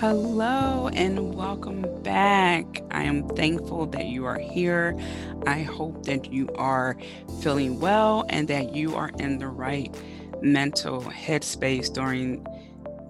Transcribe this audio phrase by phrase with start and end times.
[0.00, 2.82] Hello and welcome back.
[2.90, 4.98] I am thankful that you are here.
[5.46, 6.96] I hope that you are
[7.42, 9.94] feeling well and that you are in the right
[10.40, 12.46] mental headspace during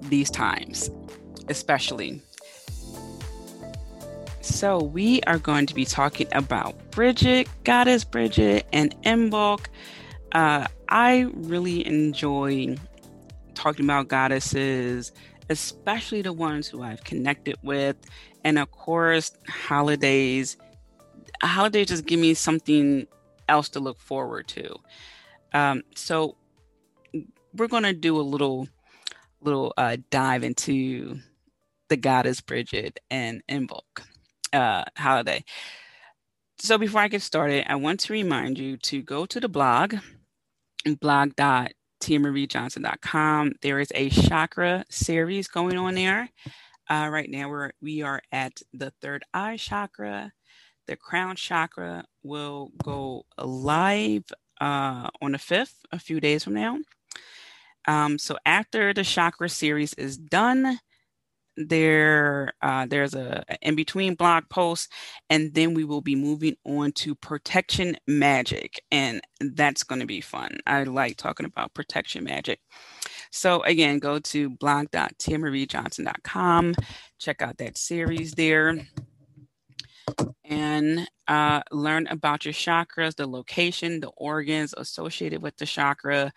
[0.09, 0.91] these times,
[1.49, 2.21] especially.
[4.41, 9.67] So, we are going to be talking about Brigid, Goddess Brigid, and Imbolc.
[10.33, 12.77] Uh, I really enjoy
[13.55, 15.13] talking about goddesses
[15.51, 17.97] especially the ones who I've connected with.
[18.45, 20.57] And of course, holidays.
[21.43, 23.07] Holidays just give me something
[23.49, 24.77] else to look forward to.
[25.53, 26.37] Um, so
[27.55, 28.69] we're going to do a little
[29.43, 31.19] little uh, dive into
[31.89, 34.03] the goddess Brigid and Imbolc
[34.53, 35.45] uh, holiday.
[36.59, 39.95] So before I get started, I want to remind you to go to the blog,
[41.01, 43.53] blog dot tiamariejohnson.com.
[43.63, 46.29] There is a chakra series going on there.
[46.89, 50.33] Uh, right now, we're, we are at the third eye chakra.
[50.87, 54.25] The crown chakra will go live
[54.61, 56.79] uh, on the 5th, a few days from now.
[57.87, 60.81] Um, so after the chakra series is done,
[61.57, 64.89] there uh, there's a, a in between blog post
[65.29, 70.21] and then we will be moving on to protection magic and that's going to be
[70.21, 70.59] fun.
[70.67, 72.61] I like talking about protection magic.
[73.31, 76.75] So again go to blog.tiamariejohnson.com
[77.19, 78.81] check out that series there
[80.45, 86.33] and uh, learn about your chakras the location the organs associated with the chakra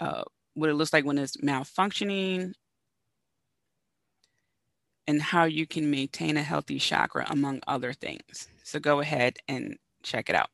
[0.00, 0.22] uh,
[0.54, 2.52] what it looks like when it's malfunctioning
[5.06, 8.48] and how you can maintain a healthy chakra, among other things.
[8.64, 10.50] So go ahead and check it out.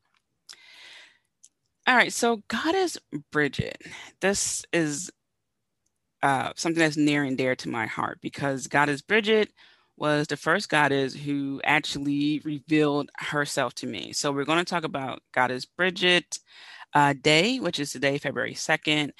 [1.87, 2.99] All right, so Goddess
[3.33, 3.77] Brigid.
[4.21, 5.11] This is
[6.23, 9.49] uh, something that's near and dear to my heart because Goddess Brigid
[9.97, 14.12] was the first goddess who actually revealed herself to me.
[14.12, 16.25] So we're going to talk about Goddess Brigid
[16.95, 19.11] uh, Day, which is today, February 2nd.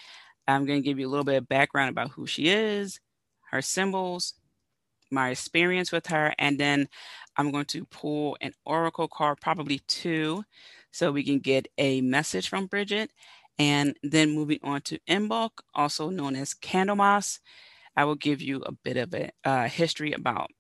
[0.49, 3.01] I'm going to give you a little bit of background about who she is,
[3.51, 4.35] her symbols,
[5.13, 6.89] my experience with her, and then
[7.37, 10.45] I'm going to pull an oracle card, probably two,
[10.91, 13.11] so we can get a message from Brigid.
[13.59, 17.39] And then moving on to Imbolc, also known as Candlemas,
[17.97, 20.51] I will give you a bit of a uh, history about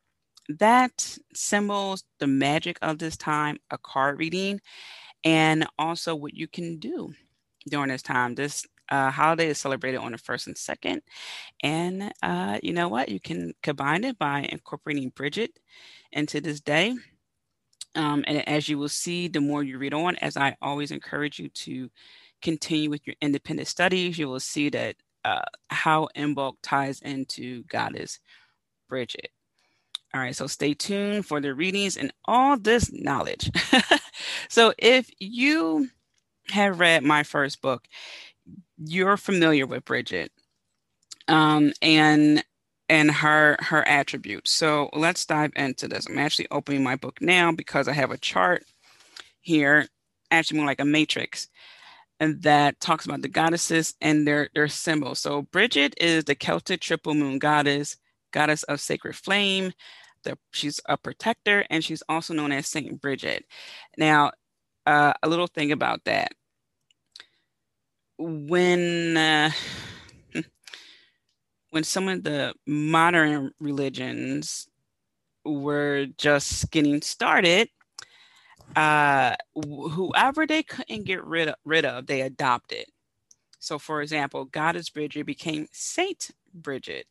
[0.48, 4.60] that, symbols, the magic of this time, a card reading,
[5.24, 7.12] and also what you can do
[7.68, 8.34] during this time.
[8.34, 11.00] This uh, holiday is celebrated on the first and second.
[11.62, 13.08] And uh, you know what?
[13.08, 15.50] You can combine it by incorporating Brigid
[16.12, 16.94] into this day.
[17.94, 21.38] Um, and as you will see, the more you read on, as I always encourage
[21.38, 21.90] you to
[22.42, 28.18] continue with your independent studies, you will see that uh, how Imbolc ties into Goddess
[28.88, 29.28] Brigid.
[30.14, 33.50] All right, so stay tuned for the readings and all this knowledge.
[34.50, 35.88] so if you
[36.48, 37.86] have read my first book,
[38.86, 40.30] you're familiar with Brigid
[41.28, 42.44] um, and
[42.88, 44.50] and her her attributes.
[44.52, 46.06] So let's dive into this.
[46.08, 48.64] I'm actually opening my book now because I have a chart
[49.40, 49.88] here,
[50.30, 51.48] actually more like a matrix,
[52.20, 55.20] and that talks about the goddesses and their their symbols.
[55.20, 57.96] So Brigid is the Celtic triple moon goddess,
[58.32, 59.72] goddess of sacred flame.
[60.24, 63.44] The, she's a protector, and she's also known as Saint Brigid.
[63.98, 64.32] Now,
[64.86, 66.32] uh, a little thing about that
[68.18, 69.50] when uh,
[71.70, 74.68] when some of the modern religions
[75.44, 77.68] were just getting started,
[78.76, 82.84] uh, whoever they couldn't get rid of, rid of, they adopted.
[83.58, 87.06] So, for example, Goddess Brigid became Saint Brigid.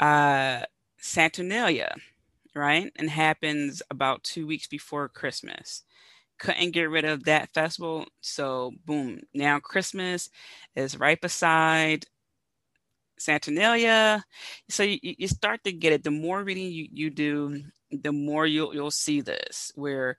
[0.00, 0.62] Uh,
[0.98, 1.94] Saturnalia,
[2.54, 2.92] right?
[2.96, 5.84] And happens about two weeks before Christmas
[6.38, 8.06] couldn't get rid of that festival.
[8.20, 10.30] So, boom, now Christmas
[10.76, 12.06] is right beside
[13.18, 14.24] Saturnalia.
[14.68, 16.04] So you, you start to get it.
[16.04, 19.72] The more reading you, you do, the more you'll you'll see this.
[19.74, 20.18] Where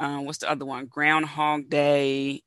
[0.00, 0.86] uh, what's the other one?
[0.86, 2.42] Groundhog Day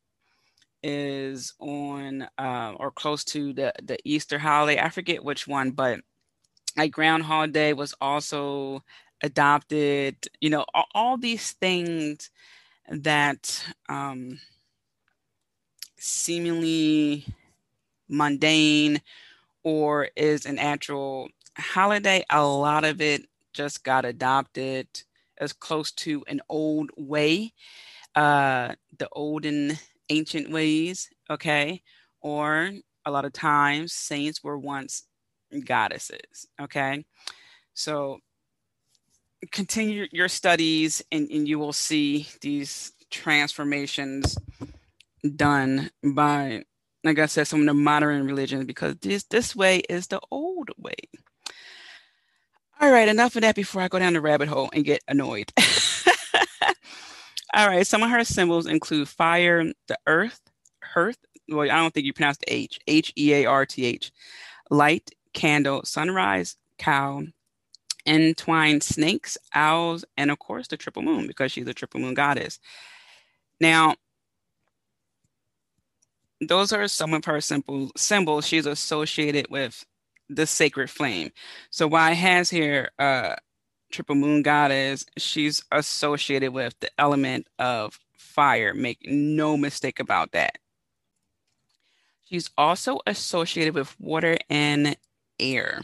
[0.83, 4.79] is on uh, or close to the the Easter holiday.
[4.81, 5.99] I forget which one, but
[6.77, 8.83] like Groundhog Day was also
[9.23, 10.15] adopted.
[10.39, 12.29] You know, all, all these things
[12.89, 14.39] that um,
[15.97, 17.25] seemingly
[18.09, 19.01] mundane
[19.63, 24.87] or is an actual holiday, a lot of it just got adopted
[25.39, 27.53] as close to an old way,
[28.15, 29.77] uh, the olden
[30.09, 31.81] ancient ways, okay?
[32.21, 32.71] Or
[33.05, 35.03] a lot of times saints were once
[35.65, 37.05] goddesses, okay?
[37.73, 38.19] So
[39.51, 44.37] continue your studies and, and you will see these transformations
[45.35, 46.63] done by
[47.03, 50.69] like I said, some of the modern religions because this this way is the old
[50.77, 50.95] way.
[52.81, 55.51] All right, enough of that before I go down the rabbit hole and get annoyed.
[57.53, 60.39] All right, some of her symbols include fire, the earth,
[60.83, 61.17] hearth.
[61.49, 64.11] Well, I don't think you pronounce the H, H E A R T H,
[64.69, 67.23] light, candle, sunrise, cow,
[68.05, 72.59] entwined snakes, owls, and of course the triple moon because she's a triple moon goddess.
[73.59, 73.95] Now,
[76.41, 79.85] those are some of her simple symbols she's associated with
[80.29, 81.31] the sacred flame.
[81.69, 83.35] So why has here uh
[83.91, 88.73] triple moon goddess, she's associated with the element of fire.
[88.73, 90.57] Make no mistake about that.
[92.23, 94.95] She's also associated with water and
[95.39, 95.81] air.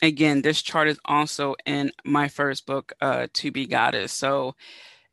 [0.00, 4.12] Again, this chart is also in my first book, uh, To Be Goddess.
[4.12, 4.54] So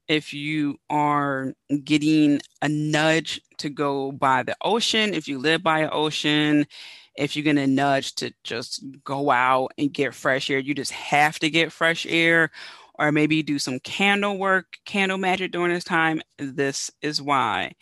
[0.07, 1.53] if you are
[1.83, 6.67] getting a nudge to go by the ocean, if you live by an ocean,
[7.15, 10.91] if you're going to nudge to just go out and get fresh air, you just
[10.91, 12.51] have to get fresh air,
[12.99, 16.21] or maybe do some candle work, candle magic during this time.
[16.37, 17.73] This is why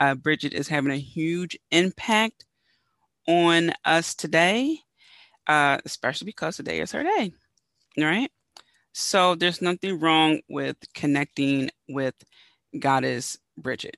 [0.00, 2.44] uh, Brigid is having a huge impact
[3.28, 4.80] on us today,
[5.48, 7.32] uh, especially because today is her day.
[7.96, 8.30] Right.
[8.92, 12.14] So there's nothing wrong with connecting with
[12.78, 13.96] Goddess Brigid.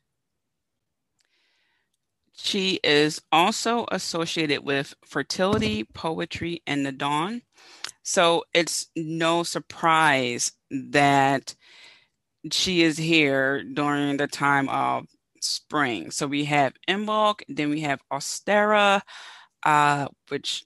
[2.37, 7.43] She is also associated with fertility, poetry, and the dawn.
[8.03, 11.55] So it's no surprise that
[12.50, 15.06] she is here during the time of
[15.43, 16.11] spring.
[16.11, 19.03] So we have Imbolc, then we have Ostara,
[19.64, 20.64] uh, which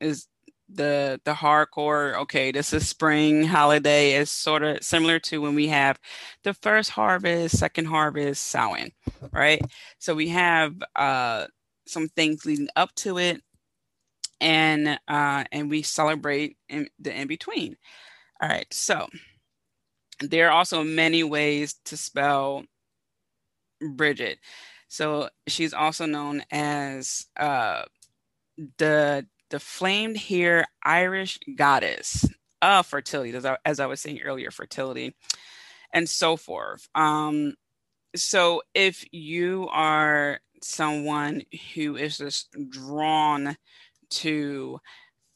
[0.00, 0.26] is
[0.68, 5.68] the the hardcore okay this is spring holiday is sort of similar to when we
[5.68, 5.98] have
[6.42, 8.90] the first harvest second harvest sowing
[9.32, 9.62] right?
[9.98, 11.46] So we have uh
[11.86, 13.40] some things leading up to it
[14.40, 17.76] and uh and we celebrate in the in between
[18.42, 19.06] all right so
[20.20, 22.64] there are also many ways to spell
[23.80, 24.38] brigid.
[24.88, 27.82] So she's also known as uh
[28.78, 32.28] the the flamed hair Irish goddess
[32.62, 35.14] of fertility, as I, as I was saying earlier, fertility,
[35.92, 36.88] and so forth.
[36.94, 37.54] Um,
[38.14, 41.42] so if you are someone
[41.74, 43.56] who is just drawn
[44.10, 44.80] to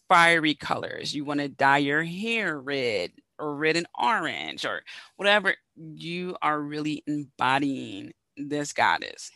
[0.08, 4.82] fiery colors, you want to dye your hair red or red and orange or
[5.16, 9.30] whatever, you are really embodying this goddess.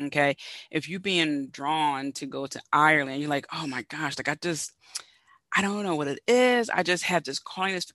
[0.00, 0.36] Okay.
[0.70, 4.36] If you're being drawn to go to Ireland, you're like, oh my gosh, like I
[4.36, 4.72] just,
[5.56, 6.70] I don't know what it is.
[6.70, 7.74] I just have this calling.
[7.74, 7.92] This,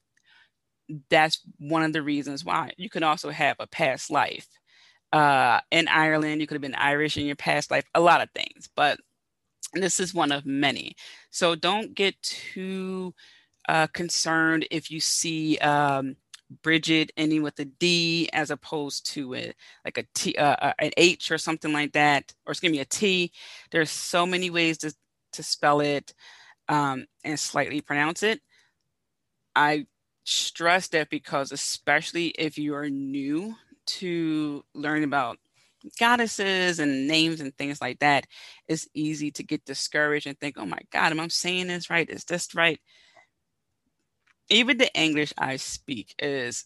[1.09, 2.71] That's one of the reasons why.
[2.77, 4.47] You can also have a past life
[5.13, 6.41] uh, in Ireland.
[6.41, 8.99] You could have been Irish in your past life, a lot of things, but
[9.73, 10.95] this is one of many.
[11.31, 13.13] So don't get too
[13.69, 16.15] uh, concerned if you see um,
[16.61, 19.53] Brigid ending with a D as opposed to a
[19.85, 22.85] like a T, uh, uh an H or something like that, or excuse me, a
[22.85, 23.31] T.
[23.71, 24.93] There's so many ways to
[25.33, 26.13] to spell it
[26.69, 28.41] um, and slightly pronounce it.
[29.55, 29.87] I
[30.23, 33.55] stress that because especially if you are new
[33.85, 35.37] to learn about
[35.99, 38.25] goddesses and names and things like that,
[38.67, 42.09] it's easy to get discouraged and think, "Oh my God, am I saying this right?
[42.09, 42.79] Is this right?"
[44.49, 46.63] Even the English I speak is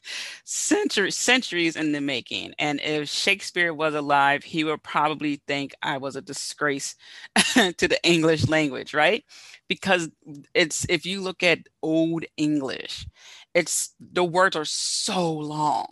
[0.44, 2.54] centuries in the making.
[2.58, 6.96] And if Shakespeare was alive, he would probably think I was a disgrace
[7.54, 9.24] to the English language, right?
[9.68, 10.10] Because
[10.54, 13.06] it's if you look at old English,
[13.54, 15.86] it's the words are so long.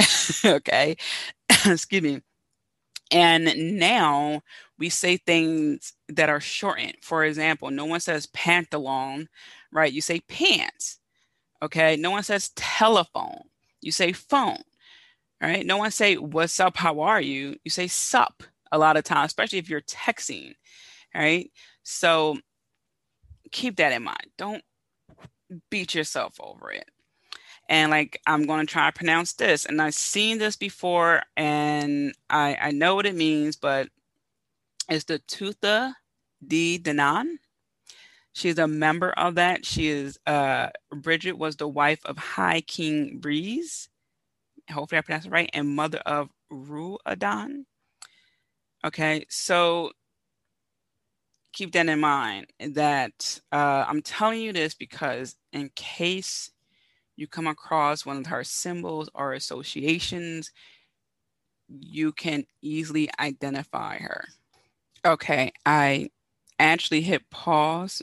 [0.44, 0.96] okay.
[1.66, 2.22] Excuse me.
[3.10, 4.42] And now
[4.78, 6.96] we say things that are shortened.
[7.02, 9.28] For example, no one says pantalon
[9.72, 9.92] right?
[9.92, 10.98] You say pants.
[11.62, 11.96] Okay.
[11.96, 13.42] No one says telephone.
[13.80, 14.62] You say phone.
[15.40, 15.64] Right.
[15.64, 17.56] No one say what's up, how are you?
[17.64, 20.54] You say sup a lot of times, especially if you're texting.
[21.14, 21.50] Right.
[21.84, 22.38] So
[23.52, 24.26] keep that in mind.
[24.36, 24.62] Don't
[25.70, 26.90] beat yourself over it.
[27.68, 32.14] And like I'm going to try to pronounce this, and I've seen this before, and
[32.30, 33.88] I I know what it means, but
[34.88, 35.92] it's the Tuatha
[36.46, 37.36] De Danann.
[38.32, 39.66] She's a member of that.
[39.66, 43.88] She is uh Brigid was the wife of High King Breeze.
[44.70, 47.64] Hopefully I pronounced it right, and mother of Ruadan.
[48.84, 49.92] Okay, so
[51.52, 56.52] keep that in mind that uh, I'm telling you this because in case
[57.16, 60.52] you come across one of her symbols or associations,
[61.68, 64.24] you can easily identify her.
[65.04, 66.10] Okay, I
[66.60, 68.02] actually hit pause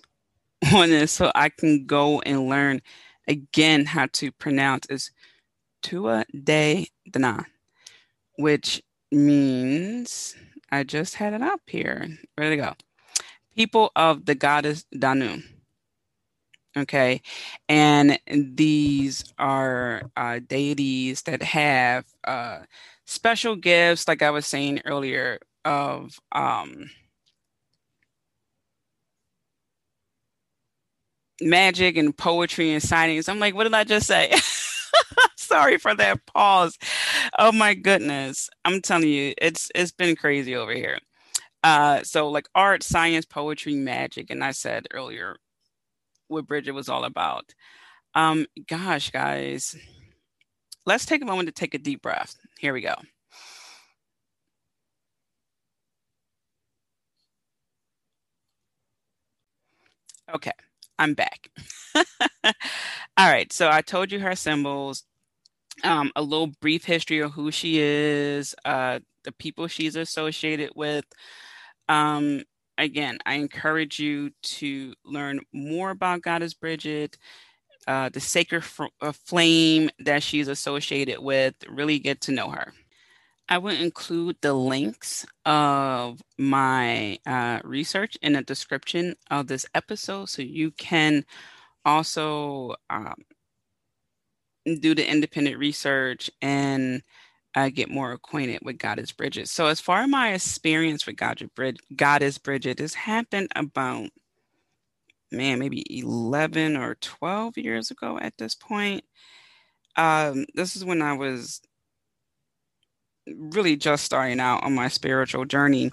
[0.73, 2.81] on this so I can go and learn
[3.27, 5.11] again how to pronounce is
[5.81, 7.45] Tua de Dana,
[8.37, 8.81] which
[9.11, 10.35] means
[10.71, 12.07] I just had it up here.
[12.37, 12.73] Ready to go
[13.55, 15.41] people of the goddess Danu.
[16.77, 17.21] Okay.
[17.69, 22.59] And these are uh, deities that have uh,
[23.05, 26.89] special gifts, like I was saying earlier, of um,
[31.41, 33.29] magic and poetry and sightings.
[33.29, 34.33] I'm like, what did I just say?
[35.37, 36.77] Sorry for that pause.
[37.37, 38.49] Oh my goodness.
[38.65, 40.99] I'm telling you, it's it's been crazy over here.
[41.63, 45.37] Uh, so like art, science, poetry, magic, and I said earlier
[46.27, 47.53] what Brigid was all about.
[48.15, 49.75] Um, gosh, guys,
[50.85, 52.35] let's take a moment to take a deep breath.
[52.59, 52.95] Here we go.
[60.33, 60.51] Okay,
[60.97, 61.49] I'm back.
[63.17, 65.03] All right, so I told you her symbols,
[65.83, 71.05] um, a little brief history of who she is, uh, the people she's associated with,
[71.89, 72.43] um,
[72.77, 77.17] again, I encourage you to learn more about Goddess Brigid,
[77.87, 78.63] uh, the sacred
[79.01, 82.73] uh, flame that she's associated with, really get to know her.
[83.47, 90.29] I will include the links of my uh, research in the description of this episode
[90.29, 91.23] so you can
[91.85, 93.13] also um,
[94.65, 97.03] do the independent research and
[97.53, 99.47] uh, get more acquainted with Goddess Brigid.
[99.47, 104.09] So, as far as my experience with Goddess Brigid, this happened about,
[105.31, 109.05] man, maybe 11 or 12 years ago at this point.
[109.95, 111.61] Um, this is when I was
[113.27, 115.91] really just starting out on my spiritual journey.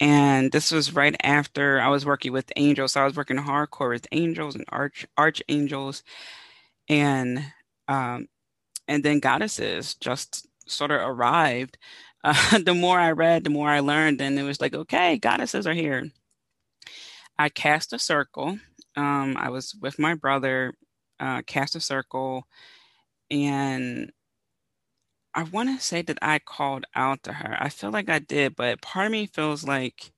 [0.00, 2.92] And this was right after I was working with angels.
[2.92, 6.02] So I was working hardcore with angels and arch archangels
[6.88, 7.44] and
[7.88, 8.28] um
[8.88, 11.78] and then goddesses just sort of arrived,
[12.24, 15.66] uh, the more I read, the more I learned, and it was like, okay, goddesses
[15.66, 16.10] are here.
[17.38, 18.58] I cast a circle.
[18.96, 20.74] Um, I was with my brother,
[21.20, 22.46] uh, cast a circle,
[23.30, 24.12] and
[25.34, 27.56] I want to say that I called out to her.
[27.60, 30.12] I feel like I did, but part of me feels like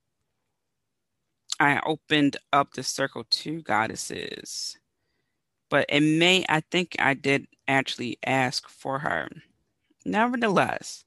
[1.58, 4.76] I opened up the circle to goddesses.
[5.70, 9.28] But it may, I think I did actually ask for her.
[10.04, 11.04] Nevertheless,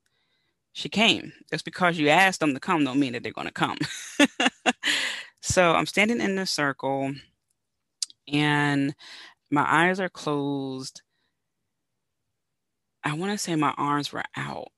[0.73, 1.33] she came.
[1.51, 3.77] Just because you asked them to come don't mean that they're going to come.
[5.41, 7.13] so I'm standing in the circle
[8.27, 8.95] and
[9.51, 11.01] my eyes are closed.
[13.09, 14.69] I want to say my arms were out.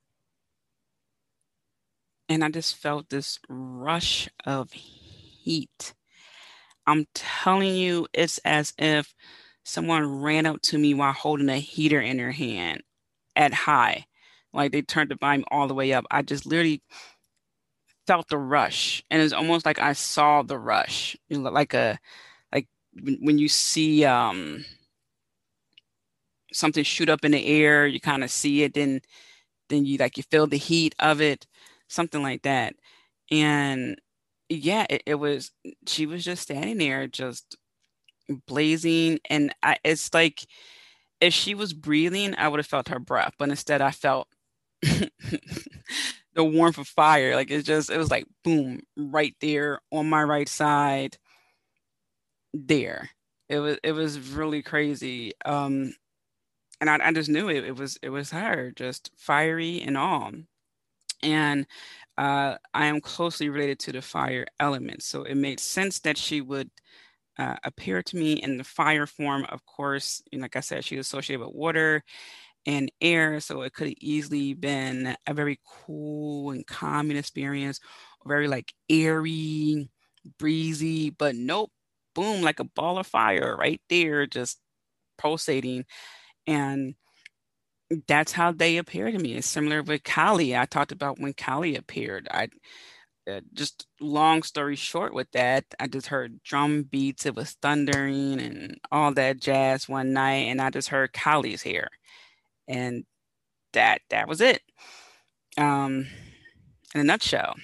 [2.29, 5.93] And I just felt this rush of heat.
[6.87, 9.13] I'm telling you, it's as if
[9.63, 12.83] someone ran up to me while holding a heater in their hand
[13.35, 14.05] at high.
[14.53, 16.05] Like they turned the volume all the way up.
[16.09, 16.81] I just literally
[18.07, 21.99] felt the rush, and it's almost like I saw the rush, you know, like a
[22.51, 22.67] like
[23.19, 24.65] when you see um
[26.53, 29.01] something shoot up in the air, you kind of see it, then
[29.69, 31.47] then you like you feel the heat of it,
[31.89, 32.75] something like that.
[33.31, 33.97] And
[34.49, 35.51] yeah, it, it was
[35.87, 37.57] she was just standing there, just
[38.47, 40.45] blazing, and I, it's like
[41.21, 44.27] if she was breathing, I would have felt her breath, but instead I felt
[44.83, 45.09] the
[46.37, 47.35] warmth of fire.
[47.35, 51.17] Like it just, it was like boom, right there on my right side.
[52.53, 53.09] There,
[53.49, 55.33] it was, it was really crazy.
[55.45, 55.93] Um,
[56.81, 57.65] and I, I just knew it.
[57.65, 60.31] It was, it was her, just fiery and all.
[61.23, 61.67] And
[62.17, 66.41] uh, I am closely related to the fire element, so it made sense that she
[66.41, 66.69] would
[67.39, 69.45] uh, appear to me in the fire form.
[69.49, 72.03] Of course, like I said, she's associated with water
[72.65, 73.39] and air.
[73.39, 77.79] So it could have easily been a very cool and calming experience,
[78.25, 79.89] very like airy,
[80.39, 81.71] breezy, but nope.
[82.15, 84.59] boom, like a ball of fire right there, just
[85.17, 85.85] pulsating.
[86.47, 86.95] And
[88.07, 89.33] that's how they appear to me.
[89.35, 90.55] It's similar with Kali.
[90.55, 92.27] I talked about when Kali appeared.
[92.31, 92.49] I
[93.29, 97.25] uh, just long story short with that, I just heard drum beats.
[97.25, 101.89] It was thundering and all that jazz one night, and I just heard Kali's here,
[102.67, 103.05] and
[103.73, 104.61] that that was it.
[105.57, 106.07] Um,
[106.95, 107.55] in a nutshell.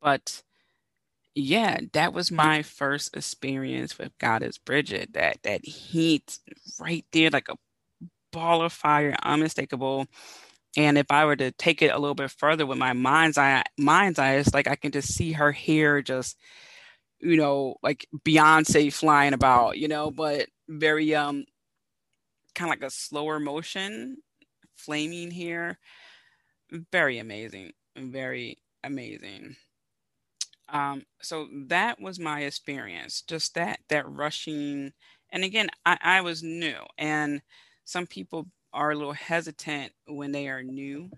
[0.00, 0.42] But
[1.38, 5.14] yeah, that was my first experience with Goddess Brigid.
[5.14, 6.38] That that heat
[6.80, 7.56] right there, like a
[8.32, 10.06] ball of fire, unmistakable.
[10.76, 13.64] And if I were to take it a little bit further with my mind's eye,
[13.78, 16.36] mind's eye, it's like I can just see her hair just,
[17.20, 21.44] you know, like Beyonce flying about, you know, but very um
[22.54, 24.18] kind of like a slower motion,
[24.76, 25.78] flaming hair.
[26.92, 27.72] Very amazing.
[27.96, 29.56] Very amazing.
[30.70, 34.92] Um, so that was my experience, just that that rushing.
[35.30, 37.42] And again, I, I was new, and
[37.84, 41.10] some people are a little hesitant when they are new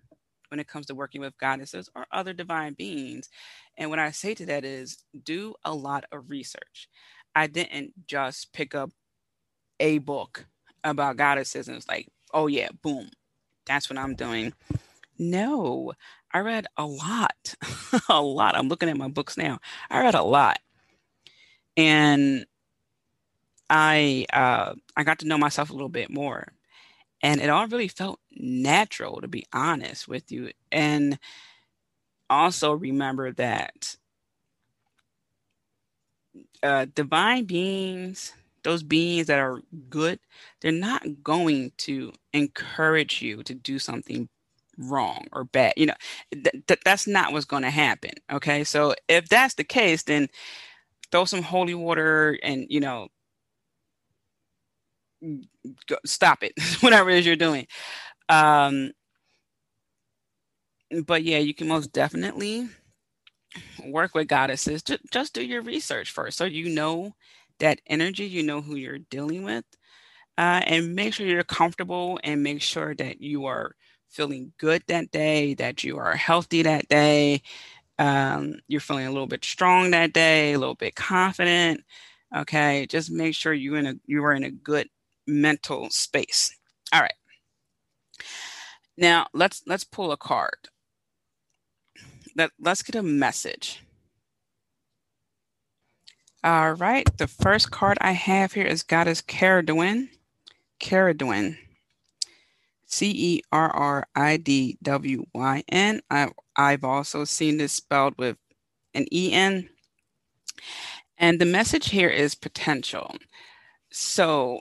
[0.49, 3.29] when it comes to working with goddesses or other divine beings.
[3.77, 6.89] And what I say to that is do a lot of research.
[7.35, 8.91] I didn't just pick up
[9.81, 10.47] a book
[10.85, 13.11] about goddesses and it's like, oh yeah, boom,
[13.67, 14.53] that's what I'm doing.
[15.19, 15.93] No,
[16.33, 17.55] I read a lot,
[18.09, 18.57] a lot.
[18.57, 19.59] I'm looking at my books now.
[19.91, 20.59] I read a lot,
[21.77, 22.47] and
[23.69, 26.53] I uh, I got to know myself a little bit more,
[27.23, 30.51] and it all really felt natural, to be honest with you.
[30.73, 31.19] And
[32.29, 33.97] also remember that
[36.63, 40.21] uh, divine beings, those beings that are good,
[40.61, 44.29] they're not going to encourage you to do something
[44.81, 45.75] wrong or bad.
[45.77, 45.95] You know,
[46.33, 48.13] th- th- that's not what's going to happen.
[48.33, 48.65] Okay.
[48.65, 50.29] So if that's the case, then
[51.13, 53.09] throw some holy water and, you know,
[55.87, 57.67] go, stop it, whatever it is you're doing.
[58.29, 58.93] Um,
[61.07, 62.69] but yeah, you can most definitely
[63.87, 64.83] work with goddesses.
[64.83, 67.15] Just, just do your research first so you know
[67.59, 69.65] that energy, you know who you're dealing with.
[70.39, 73.75] Uh, and make sure you're comfortable and make sure that you are
[74.11, 77.43] feeling good that day, that you are healthy that day,
[77.99, 81.83] um, you're feeling a little bit strong that day, a little bit confident.
[82.35, 84.89] Okay, just make sure you in a you are in a good
[85.27, 86.51] mental space.
[86.93, 87.13] All right.
[88.97, 90.69] Now let's let's pull a card.
[92.37, 93.83] Let, let's get a message.
[96.43, 100.09] All right, the first card I have here is Goddess Cerridwen.
[100.81, 101.59] Cerridwen.
[102.91, 106.01] C E R R I D W Y N.
[106.11, 108.37] I've also seen this spelled with
[108.95, 109.69] an E N.
[111.19, 113.17] And the message here is potential.
[113.93, 114.61] So,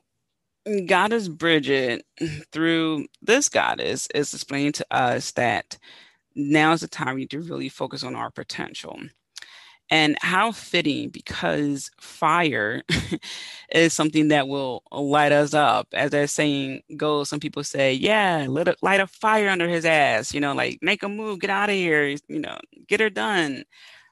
[0.88, 2.04] Goddess Brigid,
[2.52, 5.78] through this goddess, is explaining to us that
[6.36, 9.00] now is the time we need to really focus on our potential.
[9.92, 12.84] And how fitting because fire
[13.72, 15.88] is something that will light us up.
[15.94, 19.86] As that saying goes, some people say, Yeah, let a, light a fire under his
[19.86, 23.10] ass, you know, like make a move, get out of here, you know, get her
[23.10, 23.64] done,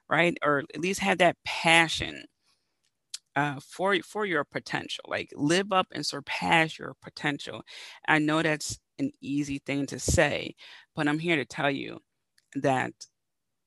[0.10, 0.38] right?
[0.44, 2.26] Or at least have that passion
[3.36, 5.06] uh, for for your potential.
[5.08, 7.62] Like live up and surpass your potential.
[8.08, 10.56] I know that's an easy thing to say,
[10.96, 12.00] but I'm here to tell you
[12.56, 12.94] that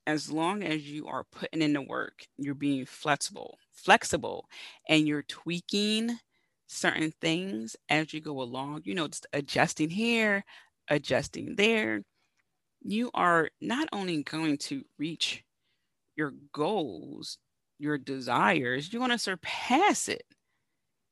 [0.06, 4.46] as long as you are putting in the work, you're being flexible, flexible,
[4.88, 6.18] and you're tweaking
[6.66, 10.44] certain things as you go along, you know, just adjusting here,
[10.88, 12.02] adjusting there,
[12.82, 15.44] you are not only going to reach
[16.16, 17.38] your goals,
[17.78, 20.24] your desires, you're going to surpass it.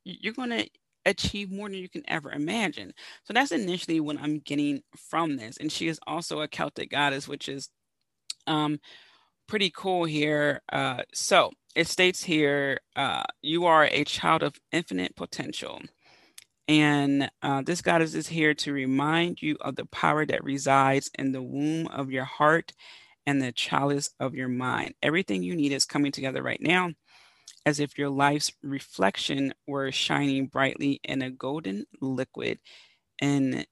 [0.05, 0.69] You're going to
[1.05, 2.93] achieve more than you can ever imagine.
[3.25, 5.57] So that's initially what I'm getting from this.
[5.59, 7.69] And she is also a Celtic goddess, which is
[8.49, 8.81] um,
[9.47, 10.63] pretty cool here.
[10.73, 15.81] Uh, so it states here, uh, you are a child of infinite potential.
[16.67, 21.33] And uh, this goddess is here to remind you of the power that resides in
[21.33, 22.73] the womb of your heart
[23.27, 24.95] and the chalice of your mind.
[25.03, 26.91] Everything you need is coming together right now,
[27.65, 32.59] as if your life's reflection were shining brightly in a golden liquid.
[33.21, 33.67] And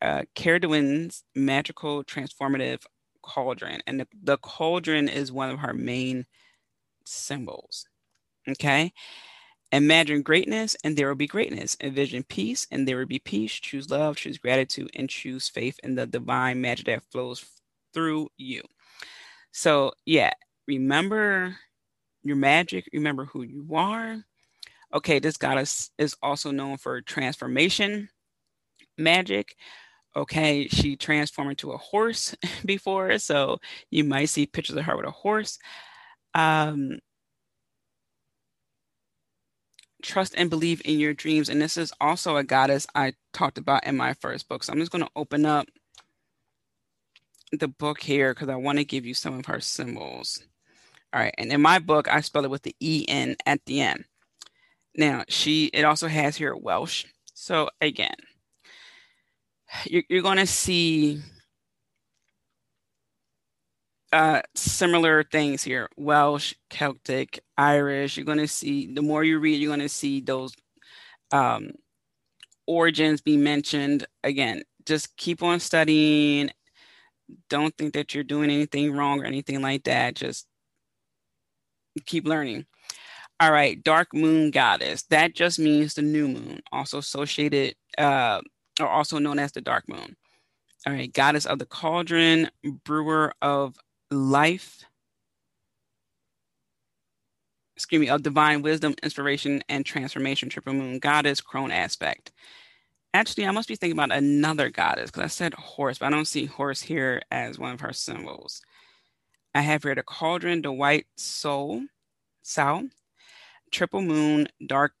[0.00, 0.22] uh,
[1.34, 2.80] magical transformative
[3.22, 6.26] cauldron, and the, the cauldron is one of her main
[7.04, 7.86] symbols.
[8.48, 8.92] Okay.
[9.72, 11.76] Imagine greatness, and there will be greatness.
[11.80, 13.52] Envision peace, and there will be peace.
[13.52, 17.44] Choose love, choose gratitude, and choose faith in the divine magic that flows
[17.94, 18.62] through you.
[19.52, 20.32] So, yeah,
[20.66, 21.56] remember
[22.22, 24.16] your magic, remember who you are.
[24.92, 28.08] Okay, this goddess is also known for transformation
[28.98, 29.54] magic.
[30.16, 33.58] Okay, she transformed into a horse before, so
[33.90, 35.58] you might see pictures of her with a horse.
[36.34, 36.98] Um,
[40.02, 41.48] trust and believe in your dreams.
[41.48, 44.64] And this is also a goddess I talked about in my first book.
[44.64, 45.66] So I'm just going to open up
[47.52, 50.42] the book here because I want to give you some of her symbols.
[51.12, 51.34] All right.
[51.38, 54.04] And in my book, I spell it with the E-N at the end.
[54.96, 57.04] Now, she, it also has here Welsh.
[57.34, 58.14] So again,
[59.84, 61.20] you're, you're going to see
[64.12, 68.16] uh, similar things here Welsh, Celtic, Irish.
[68.16, 70.54] You're going to see, the more you read, you're going to see those
[71.32, 71.72] um,
[72.66, 74.06] origins be mentioned.
[74.24, 76.50] Again, just keep on studying.
[77.48, 80.16] Don't think that you're doing anything wrong or anything like that.
[80.16, 80.46] Just
[82.06, 82.66] keep learning.
[83.38, 85.02] All right, dark moon goddess.
[85.04, 88.40] That just means the new moon, also associated uh,
[88.80, 90.16] or also known as the dark moon.
[90.86, 92.50] All right, goddess of the cauldron,
[92.84, 93.76] brewer of
[94.10, 94.82] life,
[97.76, 102.32] excuse me, of divine wisdom, inspiration, and transformation, triple moon goddess, crone aspect.
[103.12, 106.26] Actually, I must be thinking about another goddess because I said horse, but I don't
[106.26, 108.62] see horse here as one of her symbols.
[109.54, 111.82] I have here the cauldron, the white soul,
[112.42, 112.88] sow,
[113.72, 114.92] triple moon, dark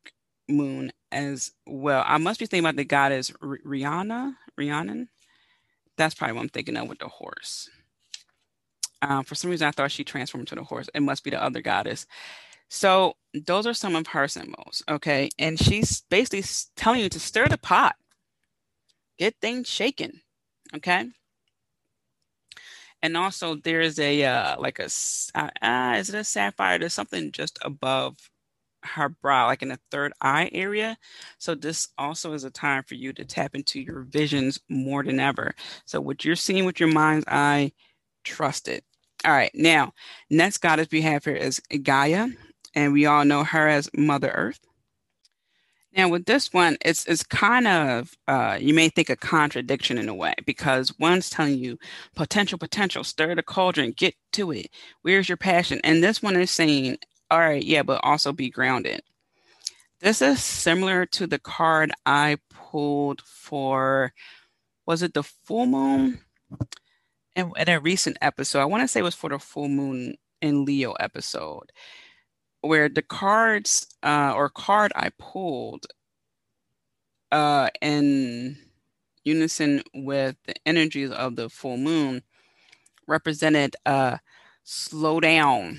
[0.50, 2.04] moon as well.
[2.06, 5.08] I must be thinking about the goddess Rihanna, Rhiannon.
[5.96, 7.68] That's probably what I'm thinking of with the horse.
[9.02, 10.88] Um, for some reason, I thought she transformed to the horse.
[10.94, 12.06] It must be the other goddess.
[12.68, 15.30] So those are some of her symbols, okay?
[15.38, 16.44] And she's basically
[16.76, 17.96] telling you to stir the pot,
[19.18, 20.20] get things shaken,
[20.76, 21.06] okay?
[23.02, 24.88] And also, there's a uh, like a
[25.34, 26.78] uh, uh, is it a sapphire?
[26.78, 28.18] There's something just above
[28.84, 30.96] her brow, like in the third eye area.
[31.38, 35.20] So this also is a time for you to tap into your visions more than
[35.20, 35.54] ever.
[35.84, 37.72] So what you're seeing with your mind's eye,
[38.24, 38.84] trust it.
[39.24, 39.92] All right, now,
[40.30, 42.28] next goddess we have here is Gaia,
[42.74, 44.60] and we all know her as Mother Earth.
[45.96, 50.08] Now, with this one, it's it's kind of uh, you may think a contradiction in
[50.08, 51.78] a way because one's telling you
[52.14, 54.68] potential, potential, stir the cauldron, get to it.
[55.02, 55.80] Where's your passion?
[55.82, 56.98] And this one is saying,
[57.30, 59.02] all right, yeah, but also be grounded.
[60.00, 64.12] This is similar to the card I pulled for,
[64.86, 66.20] was it the full moon?
[67.36, 70.14] in, in a recent episode, I want to say it was for the full moon
[70.40, 71.72] in Leo episode,
[72.60, 75.86] where the cards uh, or card I pulled
[77.32, 78.58] uh, in
[79.24, 82.22] unison with the energies of the full moon
[83.06, 84.18] represented uh,
[84.64, 85.78] slow down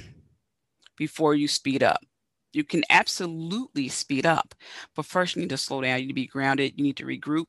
[1.01, 2.05] before you speed up.
[2.53, 4.53] You can absolutely speed up,
[4.95, 5.99] but first you need to slow down.
[5.99, 6.73] You need to be grounded.
[6.77, 7.47] You need to regroup,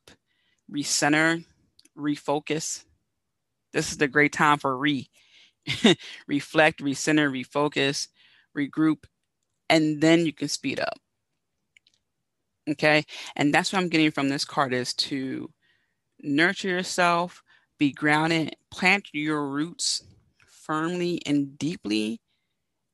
[0.71, 1.45] recenter,
[1.95, 2.85] refocus,
[3.73, 5.07] this is the great time for re
[6.27, 8.07] reflect, recenter, refocus,
[8.57, 9.05] regroup,
[9.69, 10.97] and then you can speed up.
[12.67, 13.03] Okay.
[13.35, 15.51] And that's what I'm getting from this card is to
[16.21, 17.43] nurture yourself,
[17.77, 20.03] be grounded, plant your roots
[20.47, 22.21] firmly and deeply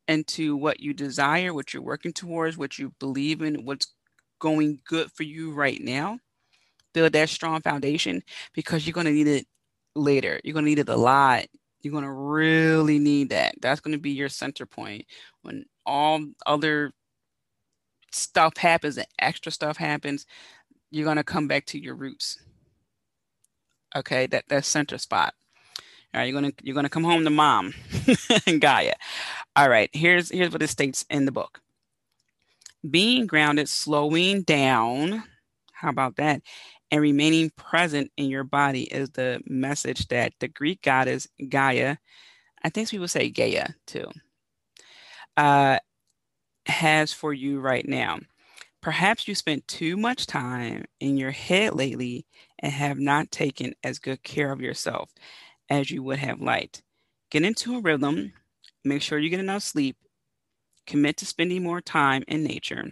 [0.10, 3.93] into what you desire, what you're working towards, what you believe in, what's
[4.39, 6.19] going good for you right now.
[6.93, 9.45] Build that strong foundation because you're going to need it
[9.95, 10.41] later.
[10.43, 11.45] You're going to need it a lot.
[11.82, 13.54] You're going to really need that.
[13.62, 15.06] That's going to be your center point
[15.43, 16.91] when all other
[18.12, 20.26] stuff happens and extra stuff happens.
[20.89, 22.39] You're going to come back to your roots.
[23.95, 25.34] Okay, that that center spot.
[26.13, 27.74] All right, you're gonna you're gonna come home to mom
[28.48, 28.93] and Gaia.
[29.56, 31.62] All right, here's here's what it states in the book.
[32.90, 35.24] Being grounded, slowing down.
[35.74, 36.42] How about that?
[36.92, 41.98] and remaining present in your body is the message that the Greek goddess Gaia,
[42.64, 44.08] I think people say Gaia too,
[45.38, 45.80] uh,
[46.66, 48.20] has for you right now.
[48.82, 52.26] Perhaps you spent too much time in your head lately
[52.60, 55.12] and have not taken as good care of yourself
[55.70, 56.82] as you would have liked.
[57.30, 58.34] Get into a rhythm,
[58.89, 59.95] make sure you get enough sleep,
[60.86, 62.91] commit to spending more time in nature,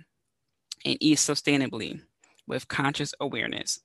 [0.86, 2.02] and eat sustainably
[2.48, 3.80] with conscious awareness.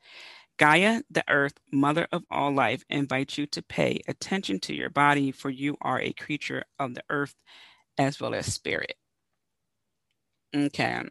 [0.59, 5.33] Gaia, the earth, mother of all life, invites you to pay attention to your body,
[5.33, 7.35] for you are a creature of the earth
[7.99, 8.95] as well as spirit.
[10.55, 11.03] Okay.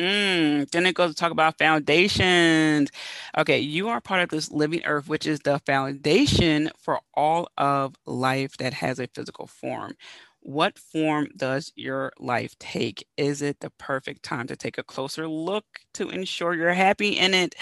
[0.00, 2.90] Mm, then it goes to talk about foundations.
[3.36, 7.96] Okay, you are part of this living earth, which is the foundation for all of
[8.06, 9.94] life that has a physical form.
[10.40, 13.06] What form does your life take?
[13.18, 17.34] Is it the perfect time to take a closer look to ensure you're happy in
[17.34, 17.54] it?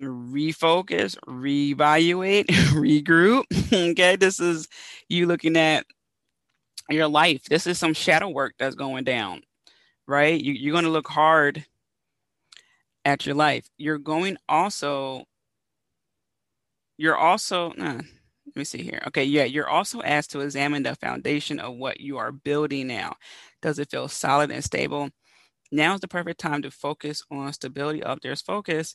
[0.00, 3.44] Refocus, reevaluate, regroup.
[3.92, 4.68] okay, this is
[5.08, 5.86] you looking at
[6.88, 7.44] your life.
[7.44, 9.42] This is some shadow work that's going down,
[10.06, 10.40] right?
[10.40, 11.64] You, you're going to look hard
[13.04, 13.68] at your life.
[13.78, 15.24] You're going also,
[16.96, 18.04] you're also, let
[18.54, 19.02] me see here.
[19.08, 23.14] Okay, yeah, you're also asked to examine the foundation of what you are building now.
[23.60, 25.10] Does it feel solid and stable?
[25.70, 28.94] Now is the perfect time to focus on stability of there's focus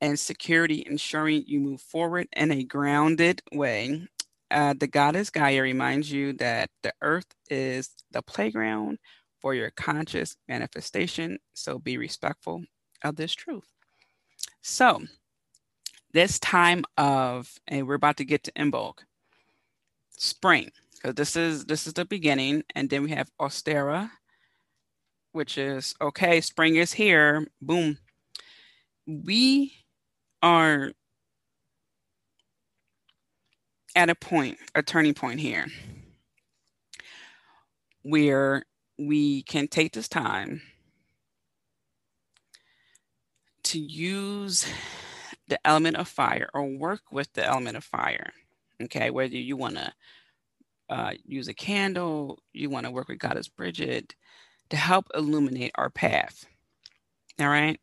[0.00, 4.06] and security, ensuring you move forward in a grounded way.
[4.50, 8.98] Uh, the goddess Gaia reminds you that the earth is the playground
[9.40, 11.38] for your conscious manifestation.
[11.54, 12.64] So be respectful
[13.02, 13.72] of this truth.
[14.62, 15.02] So,
[16.12, 18.98] this time of, and we're about to get to Imbolc,
[20.10, 20.70] spring.
[20.94, 24.10] because this is this is the beginning, and then we have Ostara,
[25.32, 26.40] which is okay.
[26.40, 27.46] Spring is here.
[27.62, 27.98] Boom.
[29.06, 29.74] We
[30.42, 30.92] are
[33.96, 35.66] at a point, a turning point here,
[38.02, 38.64] where
[39.00, 40.60] we can take this time
[43.62, 44.66] to use
[45.48, 48.32] the element of fire or work with the element of fire.
[48.82, 49.92] Okay, whether you want to
[50.90, 54.14] uh, use a candle, you want to work with Goddess Brigid
[54.70, 56.46] to help illuminate our path.
[57.38, 57.80] All right.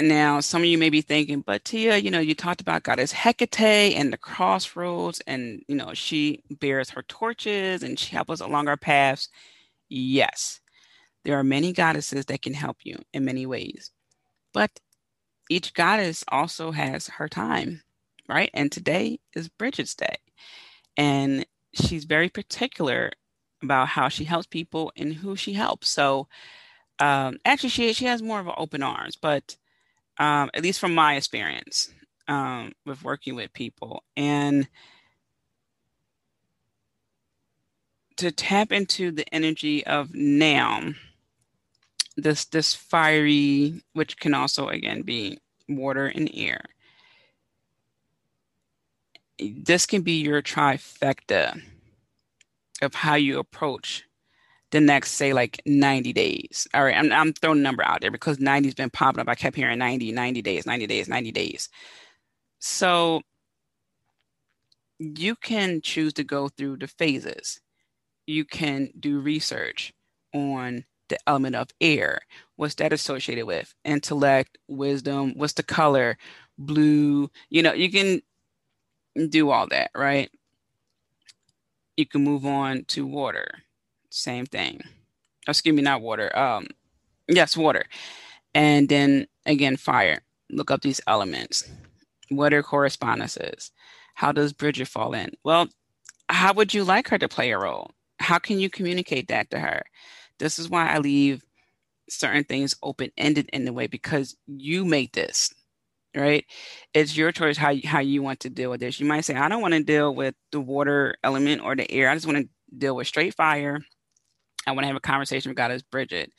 [0.00, 3.12] Now some of you may be thinking, but Tia, you know, you talked about Goddess
[3.12, 8.40] Hecate and the crossroads, and you know, she bears her torches and she helps us
[8.40, 9.30] along our paths.
[9.88, 10.60] Yes,
[11.24, 13.90] there are many goddesses that can help you in many ways.
[14.52, 14.80] But
[15.50, 17.82] each goddess also has her time,
[18.28, 18.50] right?
[18.54, 20.16] And today is Brigid's day.
[20.96, 23.12] And she's very particular
[23.62, 25.88] about how she helps people and who she helps.
[25.88, 26.28] So
[26.98, 29.56] um, actually, she, she has more of an open arms, but
[30.18, 31.90] um, at least from my experience
[32.28, 34.02] um, with working with people.
[34.16, 34.68] And
[38.16, 40.92] to tap into the energy of now
[42.16, 46.64] this this fiery, which can also again be water and air.
[49.38, 51.60] This can be your trifecta
[52.80, 54.04] of how you approach
[54.72, 56.66] the next, say, like 90 days.
[56.74, 59.28] All right, I'm, I'm throwing a number out there because 90's been popping up.
[59.28, 61.68] I kept hearing 90, 90 days, 90 days, 90 days.
[62.58, 63.22] So
[64.98, 67.60] you can choose to go through the phases.
[68.26, 69.92] You can do research
[70.34, 72.20] on the element of air.
[72.56, 73.72] What's that associated with?
[73.84, 76.18] Intellect, wisdom, what's the color?
[76.58, 77.30] Blue.
[77.50, 78.20] You know, you can
[79.28, 80.30] do all that, right?
[81.96, 83.46] You can move on to water.
[84.16, 84.80] Same thing.
[85.46, 86.36] Excuse me, not water.
[86.36, 86.68] Um,
[87.28, 87.84] yes, water.
[88.54, 90.22] And then again, fire.
[90.50, 91.68] Look up these elements.
[92.30, 93.70] What are correspondences?
[94.14, 95.32] How does Brigid fall in?
[95.44, 95.68] Well,
[96.30, 97.90] how would you like her to play a role?
[98.18, 99.82] How can you communicate that to her?
[100.38, 101.44] This is why I leave
[102.08, 105.52] certain things open ended in the way because you make this
[106.14, 106.46] right
[106.94, 109.48] it's your choice how how you want to deal with this you might say i
[109.48, 112.48] don't want to deal with the water element or the air i just want to
[112.78, 113.80] deal with straight fire
[114.66, 116.30] i want to have a conversation with goddess brigid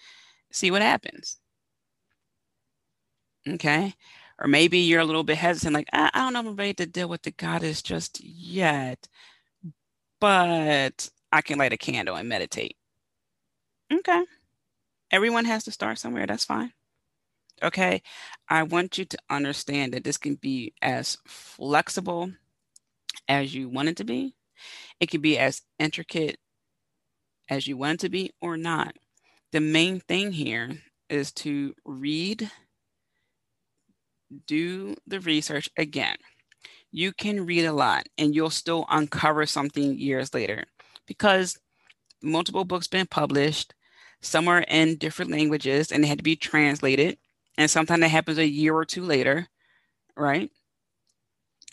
[0.52, 1.38] see what happens
[3.48, 3.94] okay
[4.40, 6.74] or maybe you're a little bit hesitant like i, I don't know if i'm ready
[6.76, 9.08] to deal with the goddess just yet
[10.20, 12.76] but i can light a candle and meditate
[13.92, 14.24] Okay.
[15.12, 16.26] Everyone has to start somewhere.
[16.28, 16.74] That's fine.
[17.64, 18.02] Okay.
[18.50, 22.32] I want you to understand that this can be as flexible
[23.28, 24.36] as you want it to be.
[25.00, 26.38] It can be as intricate
[27.50, 28.96] as you want to be or not.
[29.52, 30.78] The main thing here
[31.10, 32.52] is to read,
[34.46, 36.18] do the research again.
[36.92, 40.66] You can read a lot and you'll still uncover something years later
[41.06, 41.58] because
[42.22, 43.74] multiple books been published
[44.22, 47.18] some are in different languages and they had to be translated.
[47.58, 49.48] And sometimes that happens a year or two later,
[50.16, 50.52] right?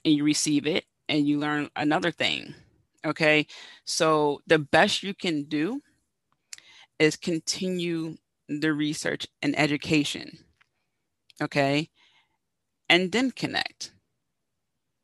[0.05, 2.55] And you receive it and you learn another thing.
[3.05, 3.47] Okay.
[3.85, 5.83] So the best you can do
[6.99, 8.17] is continue
[8.49, 10.39] the research and education.
[11.43, 11.91] Okay.
[12.89, 13.93] And then connect.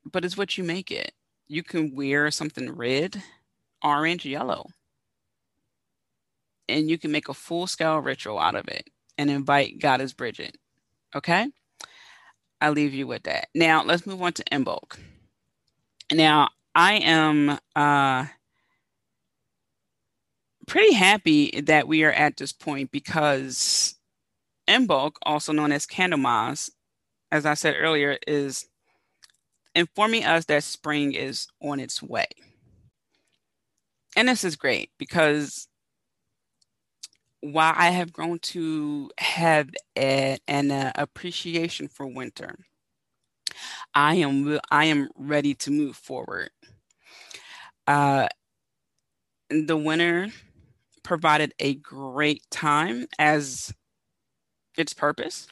[0.04, 1.12] But it's what you make it.
[1.48, 3.22] You can wear something red,
[3.82, 4.66] orange, yellow
[6.70, 10.56] and you can make a full scale ritual out of it and invite Goddess Brigid.
[11.14, 11.48] Okay?
[12.60, 13.48] I leave you with that.
[13.54, 14.98] Now let's move on to Imbolc.
[16.12, 18.26] Now I am uh
[20.66, 23.96] pretty happy that we are at this point because
[24.68, 26.70] Imbolc, also known as Candlemas,
[27.32, 28.66] as I said earlier, is
[29.74, 32.26] informing us that spring is on its way.
[34.16, 35.68] And this is great because
[37.40, 42.56] while I have grown to have a, an uh, appreciation for winter,
[43.94, 46.50] I am I am ready to move forward.
[47.86, 48.28] Uh,
[49.48, 50.28] the winter
[51.02, 53.74] provided a great time as
[54.76, 55.48] its purpose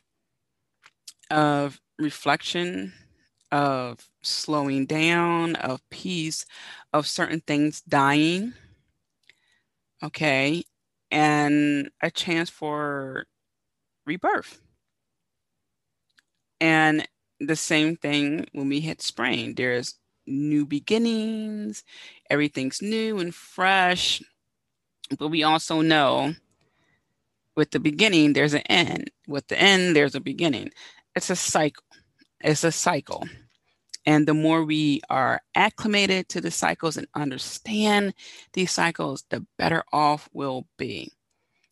[1.31, 2.93] of reflection,
[3.51, 6.45] of slowing down, of peace,
[6.93, 8.55] of certain things dying.
[10.03, 10.65] Okay.
[11.11, 13.27] And a chance for
[14.07, 14.61] rebirth.
[16.61, 17.07] And
[17.41, 19.55] the same thing when we hit spring.
[19.55, 19.95] There's
[20.27, 21.85] new beginnings,
[22.29, 24.23] everything's new and fresh.
[25.19, 26.35] But we also know
[27.57, 29.11] with the beginning, there's an end.
[29.27, 30.71] With the end, there's a beginning.
[31.15, 31.85] It's a cycle.
[32.41, 33.27] It's a cycle.
[34.07, 38.15] And the more we are acclimated to the cycles and understand
[38.53, 41.13] these cycles, the better off we'll be.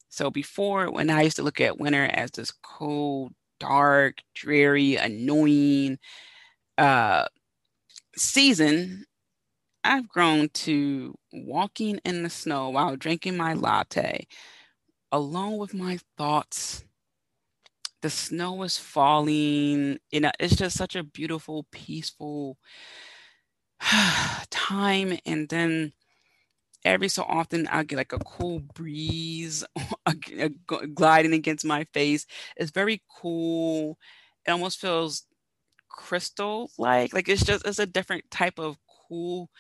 [0.09, 5.99] So before, when I used to look at winter as this cold, dark, dreary, annoying
[6.79, 7.27] uh,
[8.17, 9.05] season,
[9.85, 14.27] I've grown to walking in the snow while drinking my latte,
[15.13, 16.85] alone with my thoughts.
[18.03, 19.99] The snow is falling.
[20.11, 22.57] You know, it's just such a beautiful, peaceful
[24.51, 25.19] time.
[25.25, 25.93] And then
[26.87, 29.65] every so often I'll get like a cool breeze
[30.07, 30.15] uh,
[30.95, 32.27] gliding against my face.
[32.57, 33.99] It's very cool.
[34.47, 35.25] It almost feels
[35.91, 37.15] crystal like.
[37.15, 39.51] Like it's just it's a different type of cool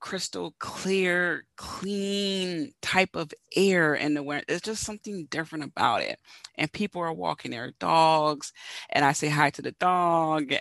[0.00, 4.44] crystal clear, clean type of air in the winter.
[4.48, 6.18] There's just something different about it.
[6.56, 8.52] And people are walking their dogs,
[8.90, 10.52] and I say hi to the dog,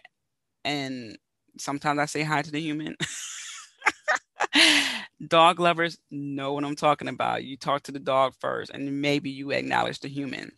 [0.66, 1.18] and
[1.60, 2.96] sometimes I say hi to the human.
[5.24, 7.44] dog lovers know what I'm talking about.
[7.44, 10.52] You talk to the dog first, and maybe you acknowledge the human.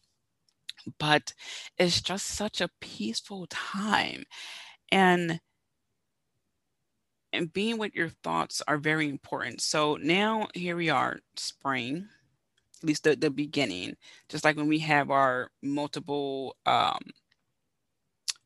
[1.00, 1.34] But
[1.78, 4.26] it's just such a peaceful time.
[4.92, 5.40] And
[7.34, 9.62] and being with your thoughts are very important.
[9.62, 12.08] So now here we are, spring,
[12.82, 13.96] at least the, the beginning,
[14.30, 17.00] just like when we have our multiple um,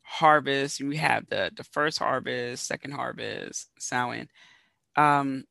[0.02, 4.28] harvests, we have the, the first harvest, second harvest, sowing.
[4.96, 5.44] Um,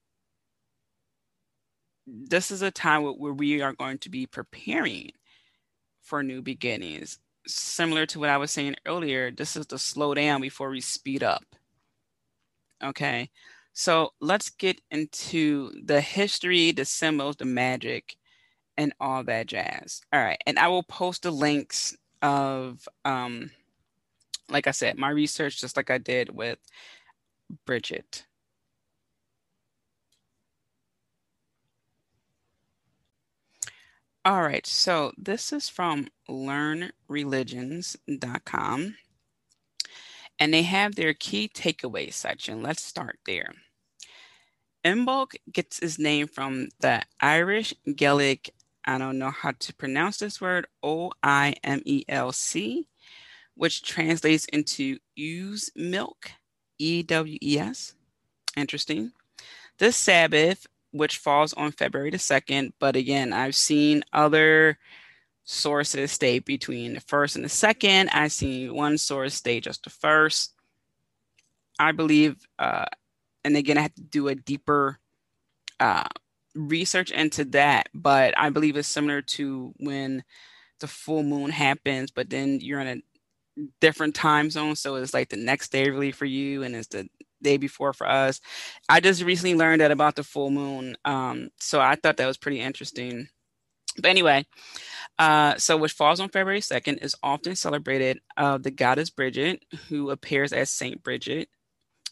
[2.10, 5.12] this is a time where we are going to be preparing
[6.02, 7.20] for new beginnings.
[7.48, 11.24] Similar to what I was saying earlier, this is the slow down before we speed
[11.24, 11.44] up.
[12.84, 13.30] Okay.
[13.74, 18.16] So let's get into the history, the symbols, the magic,
[18.78, 20.02] and all that jazz.
[20.12, 20.42] All right.
[20.46, 23.52] And I will post the links of, um,
[24.50, 26.60] like I said, my research, just like I did with
[27.66, 28.24] Brigid.
[34.30, 38.96] All right, so this is from learnreligions.com
[40.38, 42.62] and they have their key takeaways section.
[42.62, 43.52] Let's start there.
[44.86, 48.52] Imbolc gets its name from the Irish Gaelic,
[48.86, 52.88] I don't know how to pronounce this word, O I M E L C,
[53.56, 56.34] which translates into ewe's milk,
[56.78, 57.96] E W E S.
[58.56, 59.12] Interesting.
[59.80, 64.78] This Sabbath, which falls on February the 2nd, but again, I've seen other
[65.44, 68.10] sources state between the first and the second.
[68.10, 70.54] I see one source state just the first.
[71.80, 72.86] I believe, uh,
[73.44, 75.00] and again, I have to do a deeper
[75.80, 76.08] uh,
[76.56, 80.24] research into that, but I believe it's similar to when
[80.80, 82.88] the full moon happens, but then you're in
[83.58, 84.76] a different time zone.
[84.76, 87.08] So it's like the next day really for you, and it's the
[87.42, 88.40] day before for us.
[88.88, 90.96] I just recently learned that about the full moon.
[91.06, 93.30] Um, so I thought that was pretty interesting.
[94.02, 94.46] But anyway,
[95.18, 100.10] uh, so which falls on February 2nd is often celebrated uh, the goddess Brigid, who
[100.12, 101.48] appears as Saint Brigid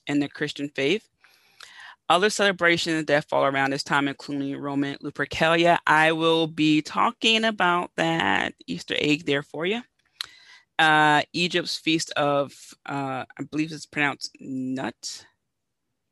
[0.07, 1.07] in the Christian faith.
[2.09, 5.77] Other celebrations that fall around this time, including Roman Lupercalia.
[5.85, 9.81] I will be talking about that Easter egg there for you.
[10.79, 12.53] Uh, Egypt's feast of,
[12.85, 15.25] uh, I believe it's pronounced Nut.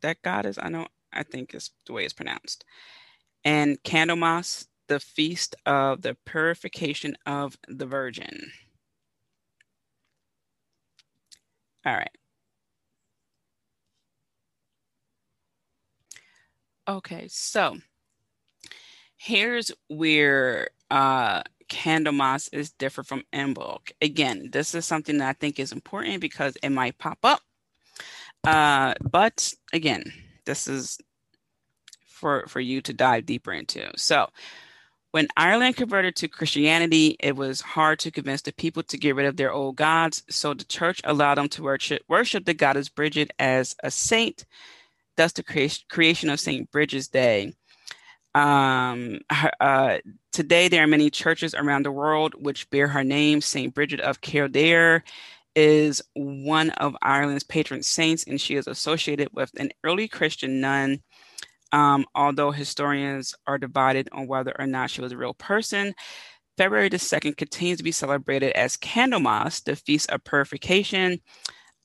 [0.01, 2.65] That goddess, I know, I think is the way it's pronounced.
[3.43, 8.51] And Candlemas, the feast of the purification of the Virgin.
[11.85, 12.17] All right.
[16.87, 17.77] Okay, so
[19.17, 23.91] Here's where uh, Candlemas is different from Imbolc.
[24.01, 27.41] Again, this is something that I think is important because it might pop up.
[28.43, 30.03] Uh, but again,
[30.45, 30.99] this is
[32.07, 33.89] for for you to dive deeper into.
[33.97, 34.29] So,
[35.11, 39.25] when Ireland converted to Christianity, it was hard to convince the people to get rid
[39.25, 40.23] of their old gods.
[40.29, 44.45] So the church allowed them to worship worship the goddess Brigid as a saint.
[45.17, 47.53] Thus, the cre- creation of Saint Brigid's Day
[48.35, 49.19] um,
[49.61, 49.97] uh,
[50.35, 53.39] today, there are many churches around the world which bear her name.
[53.39, 53.73] St.
[53.73, 55.01] Brigid of Kildare
[55.55, 61.01] is one of Ireland's patron saints, and she is associated with an early Christian nun.
[61.71, 65.95] Um, although historians are divided on whether or not she was a real person,
[66.57, 71.21] February the 2nd continues to be celebrated as Candlemas, the Feast of Purification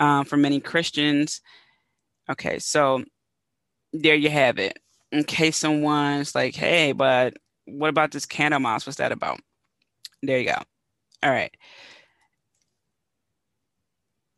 [0.00, 1.40] um, for many Christians.
[2.28, 3.04] Okay, so
[3.92, 4.76] there you have it
[5.12, 7.34] in case someone's like, hey, but
[7.78, 8.86] what about this Candlemas?
[8.86, 9.40] What's that about?
[10.22, 10.56] There you go.
[11.22, 11.54] All right.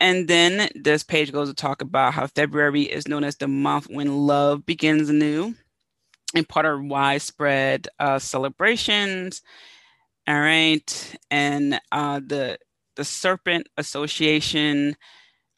[0.01, 3.87] And then this page goes to talk about how February is known as the month
[3.89, 5.55] when love begins anew
[6.35, 9.43] and part of widespread uh, celebrations.
[10.27, 11.17] All right.
[11.31, 12.59] And uh, the
[12.97, 14.97] the Serpent Association,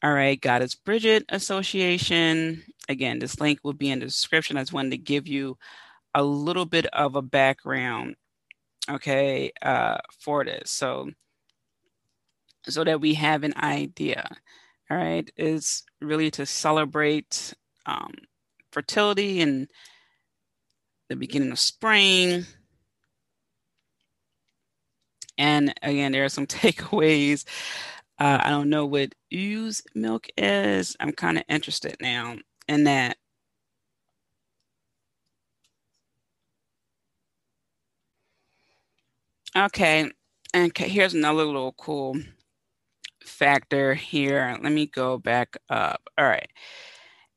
[0.01, 4.57] all right, Goddess Brigid Association, again, this link will be in the description.
[4.57, 5.57] I just wanted to give you
[6.15, 8.15] a little bit of a background,
[8.89, 10.71] okay, uh, for this.
[10.71, 11.11] So,
[12.63, 14.27] so that we have an idea,
[14.89, 17.53] all right, is really to celebrate
[17.85, 18.13] um,
[18.71, 19.67] fertility and
[21.09, 22.45] the beginning of spring.
[25.37, 27.43] And again, there are some takeaways.
[28.17, 30.95] Uh, I don't know what ooze milk is.
[31.01, 32.37] I'm kind of interested now
[32.69, 33.17] in that
[39.55, 40.09] okay
[40.53, 42.17] and here's another little cool
[43.25, 44.57] factor here.
[44.61, 46.01] Let me go back up.
[46.17, 46.49] All right.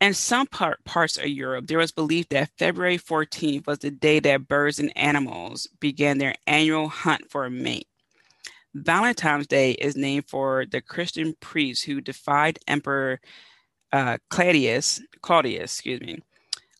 [0.00, 4.20] In some part, parts of Europe, there was belief that February 14th was the day
[4.20, 7.88] that birds and animals began their annual hunt for a mate.
[8.74, 13.20] Valentine's Day is named for the Christian priest who defied Emperor
[13.92, 16.20] uh, Claudius, Claudius, excuse me,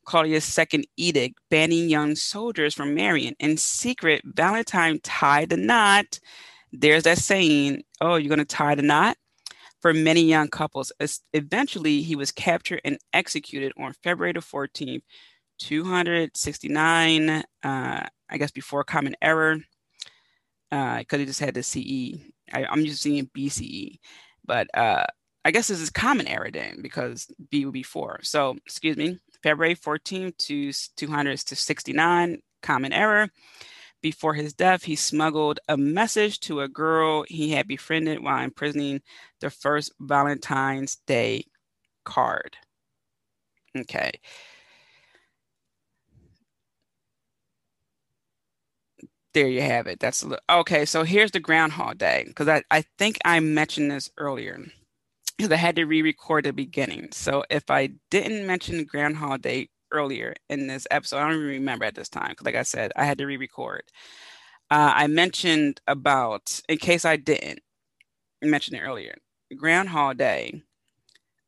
[0.09, 3.37] Claudius' second edict banning young soldiers from marrying.
[3.41, 6.19] In secret, Valentine tied the knot.
[6.73, 9.19] There's that saying, oh, you're going to tie the knot?
[9.83, 10.91] For many young couples.
[11.35, 15.03] Eventually, he was captured and executed on February the 14th,
[15.59, 19.59] 269, uh, I guess before Common Error,
[20.71, 22.19] because uh, he just had the CE.
[22.53, 23.99] I, am to seeing BCE.
[24.45, 25.05] But uh,
[25.45, 28.21] I guess this is common era then because B would be four.
[28.23, 33.29] So, excuse me, February 14th to 200 to 69, common error.
[34.01, 39.01] Before his death, he smuggled a message to a girl he had befriended while imprisoning
[39.41, 41.47] the first Valentine's Day
[42.05, 42.57] card.
[43.77, 44.13] Okay.
[49.35, 50.01] There you have it.
[50.01, 50.85] That's okay.
[50.85, 54.59] So here's the Groundhog Day because I, I think I mentioned this earlier
[55.39, 57.09] because I had to re-record the beginning.
[57.13, 61.85] So if I didn't mention Groundhog Day earlier in this episode, I don't even remember
[61.85, 63.83] at this time because, like I said, I had to re-record.
[64.71, 67.61] Uh, I mentioned about, in case I didn't
[68.43, 69.15] mention it earlier,
[69.57, 70.63] Groundhog Day.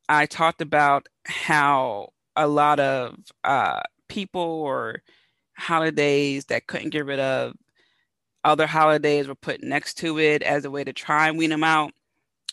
[0.09, 5.03] I talked about how a lot of uh, people or
[5.57, 7.53] holidays that couldn't get rid of
[8.43, 11.63] other holidays were put next to it as a way to try and wean them
[11.63, 11.91] out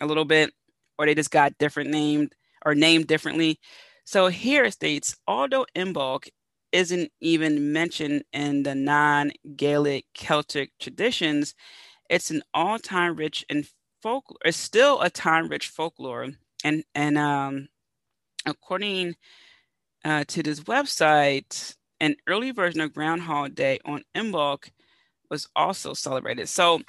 [0.00, 0.52] a little bit
[0.98, 2.34] or they just got different named
[2.64, 3.58] or named differently.
[4.04, 6.28] So here it states, although Imbolc
[6.72, 11.54] isn't even mentioned in the non-Gaelic Celtic traditions,
[12.10, 13.68] it's an all-time rich and
[14.02, 14.38] folklore.
[14.44, 16.28] It's still a time-rich folklore,
[16.64, 17.68] and and um,
[18.46, 19.16] according
[20.04, 24.70] uh, to this website, an early version of Groundhog Day on Imbolc
[25.30, 26.48] was also celebrated.
[26.48, 26.80] So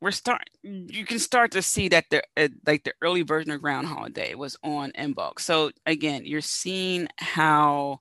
[0.00, 3.60] we're start you can start to see that the uh, like the early version of
[3.60, 8.00] groundhog day was on Imbolc so again you're seeing how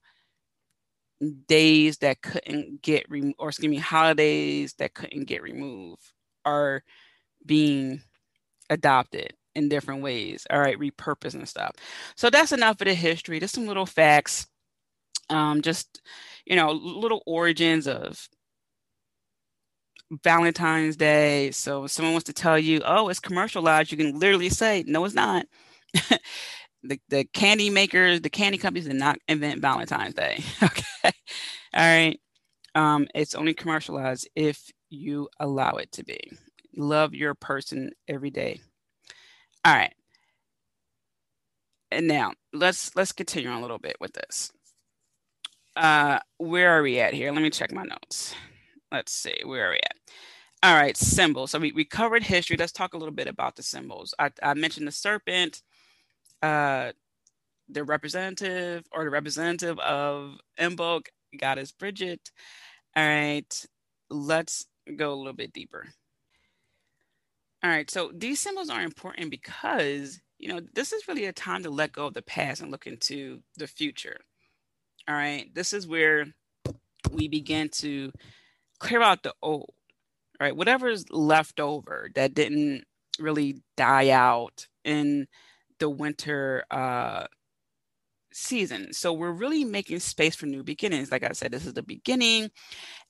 [1.48, 6.14] days that couldn't get removed or excuse me holidays that couldn't get removed
[6.46, 6.84] are
[7.46, 8.02] being
[8.70, 11.72] adopted in different ways all right repurposed and stuff.
[12.16, 14.48] So that's enough of the history just some little facts
[15.30, 16.02] um just
[16.46, 18.28] you know little origins of
[20.24, 21.52] Valentine's Day.
[21.52, 25.04] So if someone wants to tell you, oh, it's commercialized, you can literally say, no,
[25.06, 25.46] it's not.
[26.84, 30.44] the, the candy makers, the candy companies did not invent Valentine's Day.
[30.64, 31.12] okay.
[31.74, 32.20] All right.
[32.76, 36.32] Um, it's only commercialized if you allow it to be.
[36.76, 38.62] Love your person every day.
[39.66, 39.94] All right.
[41.92, 44.52] And now let's let's continue on a little bit with this.
[45.76, 47.32] Uh, where are we at here?
[47.32, 48.36] Let me check my notes.
[48.92, 49.98] Let's see, where are we at?
[50.64, 51.52] All right, symbols.
[51.52, 52.58] So we, we covered history.
[52.58, 54.16] Let's talk a little bit about the symbols.
[54.18, 55.62] I, I mentioned the serpent,
[56.42, 56.94] uh,
[57.70, 61.08] the representative or the representative of Imbolc,
[61.40, 62.20] goddess Brigid.
[62.96, 63.66] All right,
[64.10, 64.66] let's
[64.96, 65.88] go a little bit deeper.
[67.64, 71.64] All right, so these symbols are important because, you know, this is really a time
[71.64, 74.18] to let go of the past and look into the future.
[75.08, 76.26] All right, this is where
[77.12, 78.12] we begin to
[78.80, 79.74] clear out the old,
[80.40, 80.56] right?
[80.56, 82.84] Whatever's left over that didn't
[83.20, 85.28] really die out in
[85.80, 87.26] the winter uh,
[88.34, 88.94] season.
[88.94, 91.12] So we're really making space for new beginnings.
[91.12, 92.52] Like I said, this is the beginning,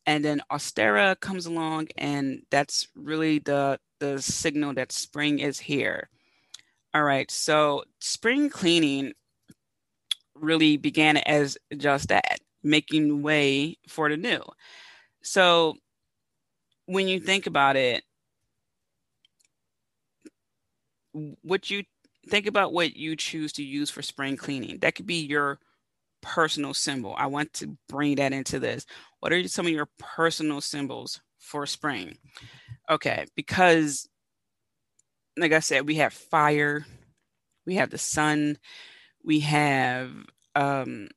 [0.06, 6.10] and then Ostara comes along, and that's really the the signal that spring is here.
[6.94, 9.14] All right, so spring cleaning
[10.36, 14.42] really began as just that, making way for the new.
[15.28, 15.76] So
[16.86, 18.04] when you think about it,
[21.42, 21.84] what you
[22.30, 24.80] think about what you choose to use for spring cleaning.
[24.80, 25.60] That could be your
[26.22, 27.16] personal symbol.
[27.18, 28.86] I want to bring that into this.
[29.20, 32.18] What are some of your personal symbols for spring?
[32.90, 34.08] Okay, because
[35.38, 36.86] like I said, we have fire,
[37.66, 38.58] we have the sun,
[39.24, 40.12] we have
[40.56, 41.10] um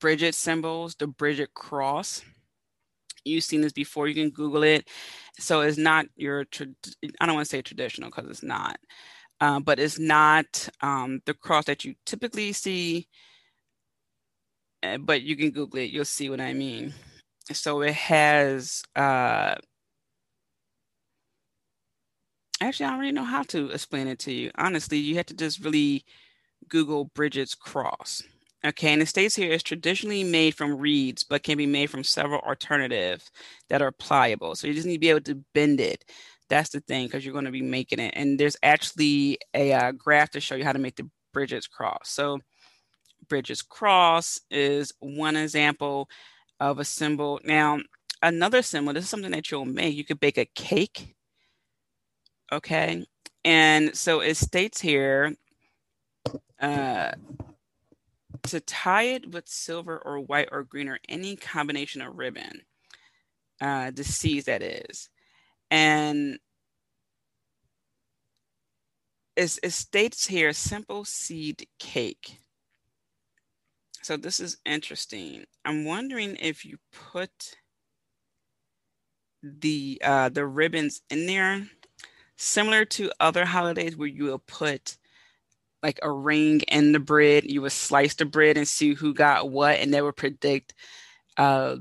[0.00, 2.22] Brigid symbols, the Brigid cross.
[3.24, 4.08] You've seen this before.
[4.08, 4.88] You can Google it.
[5.38, 6.46] So it's not your,
[7.20, 8.78] I don't want to say traditional because it's not,
[9.40, 13.08] uh, but it's not um, the cross that you typically see.
[14.82, 15.90] Uh, but you can Google it.
[15.90, 16.94] You'll see what I mean.
[17.52, 19.56] So it has, uh,
[22.60, 24.50] actually, I don't really know how to explain it to you.
[24.56, 26.04] Honestly, you have to just really
[26.68, 28.22] Google Brigid's cross.
[28.66, 32.02] Okay, and it states here is traditionally made from reeds, but can be made from
[32.02, 33.30] several alternatives
[33.68, 34.56] that are pliable.
[34.56, 36.04] So you just need to be able to bend it.
[36.48, 38.14] That's the thing, because you're going to be making it.
[38.16, 42.08] And there's actually a uh, graph to show you how to make the Brigid's cross.
[42.10, 42.40] So
[43.28, 46.08] Brigid's cross is one example
[46.58, 47.38] of a symbol.
[47.44, 47.78] Now,
[48.22, 49.94] another symbol, this is something that you'll make.
[49.94, 51.14] You could bake a cake.
[52.50, 53.04] Okay.
[53.44, 55.34] And so it states here,
[56.60, 57.12] uh,
[58.46, 62.62] to tie it with silver or white or green or any combination of ribbon,
[63.60, 65.08] uh, the C's that is.
[65.70, 66.38] And
[69.36, 72.38] it, it states here simple seed cake.
[74.02, 75.44] So this is interesting.
[75.64, 77.56] I'm wondering if you put
[79.42, 81.66] the uh, the ribbons in there,
[82.36, 84.96] similar to other holidays where you will put
[85.82, 87.44] like a ring in the bread.
[87.44, 90.74] You would slice the bread and see who got what, and they would predict
[91.36, 91.76] uh,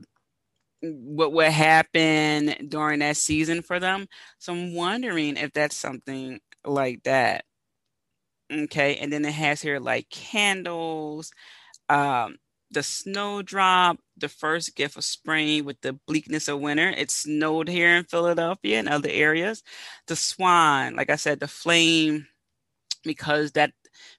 [0.81, 4.07] what would happen during that season for them.
[4.39, 7.45] So I'm wondering if that's something like that.
[8.51, 11.31] Okay, and then it has here like candles,
[11.89, 12.37] um,
[12.71, 16.89] the snowdrop, the first gift of spring with the bleakness of winter.
[16.89, 19.63] It snowed here in Philadelphia and other areas.
[20.07, 22.27] The swan, like I said, the flame,
[23.03, 23.71] because that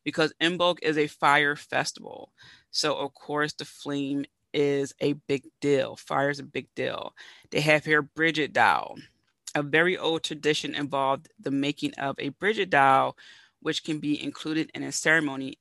[0.05, 2.33] because Imbolc is a fire festival.
[2.70, 5.97] So, of course, the flame is a big deal.
[5.97, 7.14] Fire is a big deal.
[7.51, 8.97] They have here Brigid doll.
[9.55, 13.16] A very old tradition involved the making of a Brigid doll,
[13.61, 15.59] which can be included in a ceremony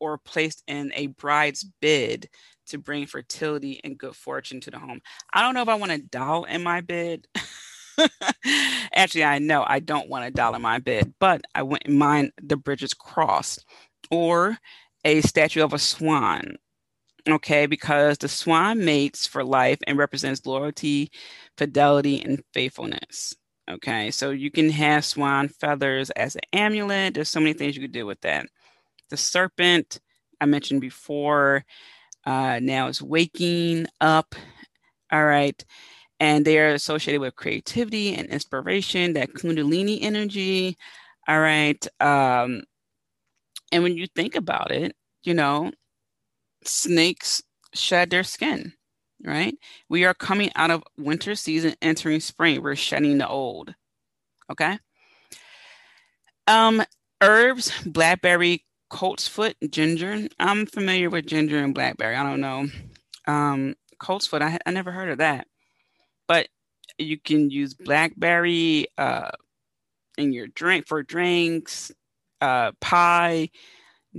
[0.00, 2.28] or placed in a bride's bid
[2.66, 5.00] to bring fertility and good fortune to the home.
[5.32, 7.26] I don't know if I want a doll in my bed.
[8.94, 12.56] Actually, I know I don't want a dollar my bed, but I wouldn't mind the
[12.56, 13.64] Brigid's crossed
[14.10, 14.58] or
[15.04, 16.56] a statue of a swan.
[17.28, 21.10] Okay, because the swan mates for life and represents loyalty,
[21.58, 23.34] fidelity, and faithfulness.
[23.70, 27.14] Okay, so you can have swan feathers as an amulet.
[27.14, 28.46] There's so many things you could do with that.
[29.10, 30.00] The serpent
[30.40, 31.64] I mentioned before
[32.24, 34.34] uh, now is waking up.
[35.12, 35.62] All right
[36.20, 40.76] and they are associated with creativity and inspiration, that Kundalini energy.
[41.28, 41.86] All right.
[42.00, 42.62] Um,
[43.72, 45.72] and when you think about it, you know,
[46.64, 47.42] snakes
[47.74, 48.72] shed their skin,
[49.24, 49.54] right?
[49.88, 52.62] We are coming out of winter season, entering spring.
[52.62, 53.74] We're shedding the old.
[54.50, 54.78] Okay.
[56.46, 56.82] Um,
[57.22, 60.28] herbs, blackberry, coltsfoot, ginger.
[60.38, 62.16] I'm familiar with ginger and blackberry.
[62.16, 62.66] I don't know
[63.26, 65.46] Um, coltsfoot, I, I never heard of that.
[66.28, 66.48] But
[66.98, 69.30] you can use blackberry uh,
[70.16, 71.92] in your drink for drinks,
[72.40, 73.50] uh, pie,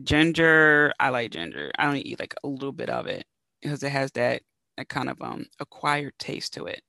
[0.03, 0.93] ginger.
[0.99, 1.72] I like ginger.
[1.78, 3.26] I only eat like a little bit of it
[3.62, 4.41] because it has that,
[4.78, 6.82] that kind of um acquired taste to it.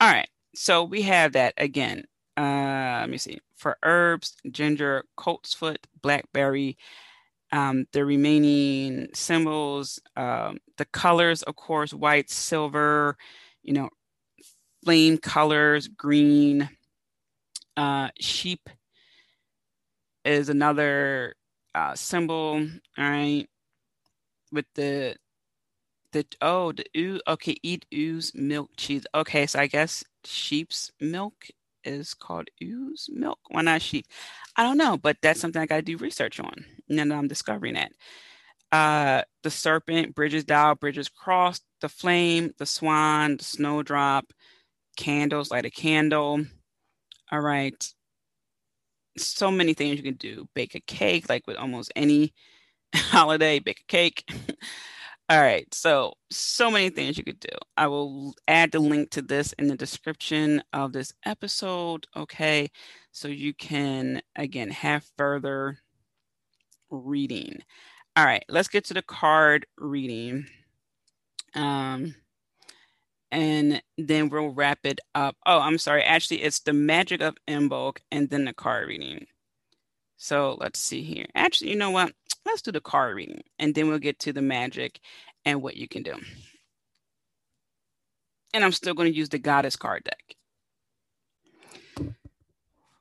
[0.00, 2.04] All right, so we have that again.
[2.36, 3.38] Uh, let me see.
[3.56, 6.76] For herbs, ginger, coltsfoot, blackberry,
[7.52, 13.16] um, the remaining symbols, um, the colors, of course, white, silver,
[13.62, 13.88] you know,
[14.86, 16.70] flame colors, green.
[17.76, 18.70] Uh, sheep
[20.24, 21.34] is another
[21.74, 22.64] uh, symbol,
[22.96, 23.48] all right,
[24.52, 25.16] with the
[26.12, 29.04] the oh the ooze okay eat ooze milk cheese.
[29.12, 31.48] Okay so I guess sheep's milk
[31.82, 33.40] is called ooze milk.
[33.48, 34.06] Why not sheep?
[34.56, 37.74] I don't know but that's something I got to do research on and I'm discovering
[37.74, 37.92] that
[38.72, 44.32] uh the serpent Brigid's dial Brigid's crossed the flame the swan the snowdrop
[44.96, 46.44] candles, light a candle.
[47.30, 47.92] All right.
[49.18, 50.48] So many things you can do.
[50.54, 52.32] Bake a cake, like with almost any
[52.94, 54.24] holiday, bake a cake.
[55.28, 55.72] All right.
[55.74, 57.48] So, so many things you could do.
[57.76, 62.06] I will add the link to this in the description of this episode.
[62.16, 62.70] Okay.
[63.10, 65.78] So you can, again, have further
[66.90, 67.58] reading.
[68.14, 68.44] All right.
[68.48, 70.46] Let's get to the card reading.
[71.54, 72.14] Um,
[73.36, 75.36] and then we'll wrap it up.
[75.44, 76.02] Oh, I'm sorry.
[76.02, 79.26] Actually, it's the magic of Imbolc and then the card reading.
[80.16, 81.26] So let's see here.
[81.34, 82.12] Actually, you know what?
[82.46, 85.00] Let's do the card reading and then we'll get to the magic
[85.44, 86.14] and what you can do.
[88.54, 90.36] And I'm still going to use the goddess card deck.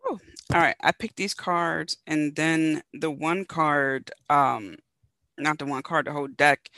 [0.04, 0.20] Whew.
[0.54, 4.76] All right, I picked these cards and then the one card, um,
[5.38, 6.70] not the one card, the whole deck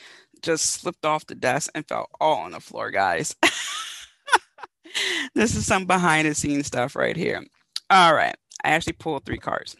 [0.42, 3.34] just slipped off the desk and fell all on the floor, guys.
[5.34, 7.44] this is some behind the scenes stuff right here.
[7.90, 8.36] All right.
[8.64, 9.76] I actually pulled three cards.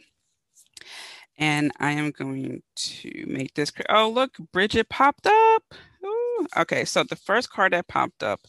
[1.37, 3.73] And I am going to make this.
[3.89, 5.63] Oh, look, Brigid popped up.
[6.05, 6.47] Ooh.
[6.57, 8.41] Okay, so the first card that popped up,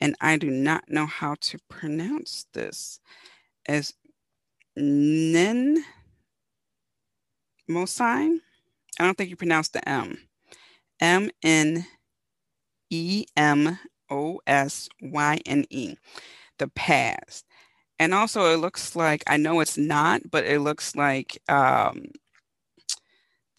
[0.00, 3.00] and I do not know how to pronounce this,
[3.68, 3.94] is
[4.76, 5.84] Nin
[7.68, 8.40] Mosine.
[8.98, 10.18] I don't think you pronounce the M.
[11.00, 11.86] M N
[12.90, 13.78] E M
[14.10, 15.94] O S Y N E,
[16.58, 17.44] the past.
[17.98, 22.06] And also, it looks like I know it's not, but it looks like um,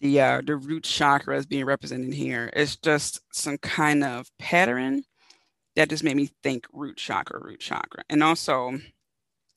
[0.00, 2.50] the uh, the root chakra is being represented here.
[2.54, 5.04] It's just some kind of pattern
[5.76, 8.78] that just made me think root chakra, root chakra, and also.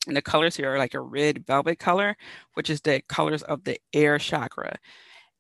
[0.08, 2.16] And the colors here are like a red velvet color,
[2.56, 4.78] which is the colors of the ear chakra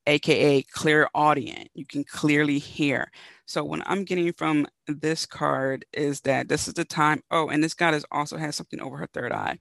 [0.09, 1.69] aka clairaudience.
[1.73, 3.11] You can clearly hear.
[3.45, 7.21] So what I'm getting from this card is that this is the time.
[7.31, 9.59] Oh, and this goddess also has something over her third eye,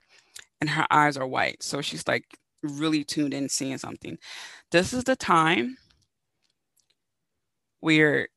[0.61, 1.63] and her eyes are white.
[1.63, 2.25] So she's like
[2.63, 4.17] really tuned in, seeing something.
[4.71, 5.77] This is the time
[7.79, 8.27] where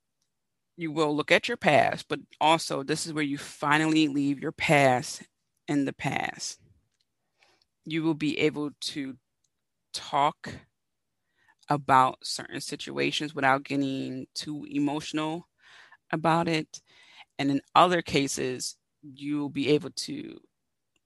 [0.76, 4.52] you will look at your past, but also this is where you finally leave your
[4.52, 5.22] past
[5.68, 6.58] in the past.
[7.84, 9.16] You will be able to
[9.92, 10.48] talk
[11.72, 15.48] about certain situations without getting too emotional
[16.10, 16.80] about it.
[17.38, 20.38] And in other cases, you'll be able to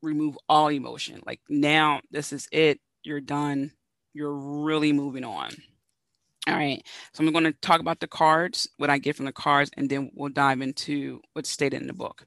[0.03, 1.23] remove all emotion.
[1.25, 2.81] Like now, this is it.
[3.03, 3.73] You're done.
[4.13, 5.51] You're really moving on.
[6.49, 6.83] All right.
[7.13, 9.89] So I'm going to talk about the cards, what I get from the cards, and
[9.89, 12.27] then we'll dive into what's stated in the book.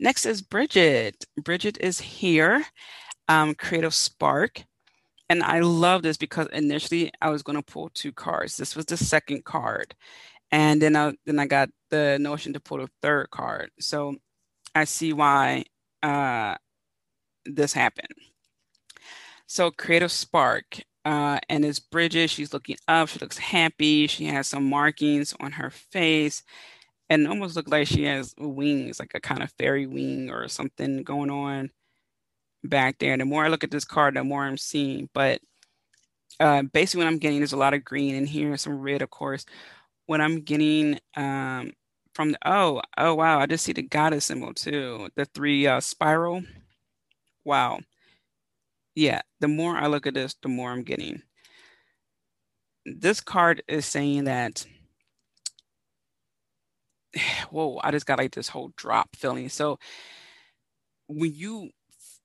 [0.00, 1.14] Next is Brigid.
[1.42, 2.64] Brigid is here.
[3.28, 4.64] Um, Creative Spark
[5.28, 8.56] and I love this because initially I was going to pull two cards.
[8.56, 9.94] This was the second card,
[10.52, 13.70] and then I then I got the notion to pull a third card.
[13.80, 14.16] So
[14.74, 15.64] I see why
[16.02, 16.56] uh,
[17.46, 18.08] this happened.
[19.46, 22.30] So creative spark, uh, and it's Brigid.
[22.30, 23.08] She's looking up.
[23.08, 24.06] She looks happy.
[24.06, 26.42] She has some markings on her face,
[27.10, 31.02] and almost look like she has wings, like a kind of fairy wing or something
[31.04, 31.70] going on
[32.64, 33.12] back there.
[33.12, 35.08] And the more I look at this card, the more I'm seeing.
[35.12, 35.40] But
[36.40, 39.10] uh, basically, what I'm getting is a lot of green in here, some red, of
[39.10, 39.44] course.
[40.06, 41.72] What I'm getting um,
[42.14, 45.08] from the oh oh wow, I just see the goddess symbol too.
[45.16, 46.42] The three uh, spiral.
[47.44, 47.80] Wow.
[48.94, 51.22] Yeah, the more I look at this, the more I'm getting.
[52.84, 54.66] This card is saying that.
[57.50, 59.48] Whoa, I just got like this whole drop feeling.
[59.48, 59.78] So
[61.08, 61.70] when you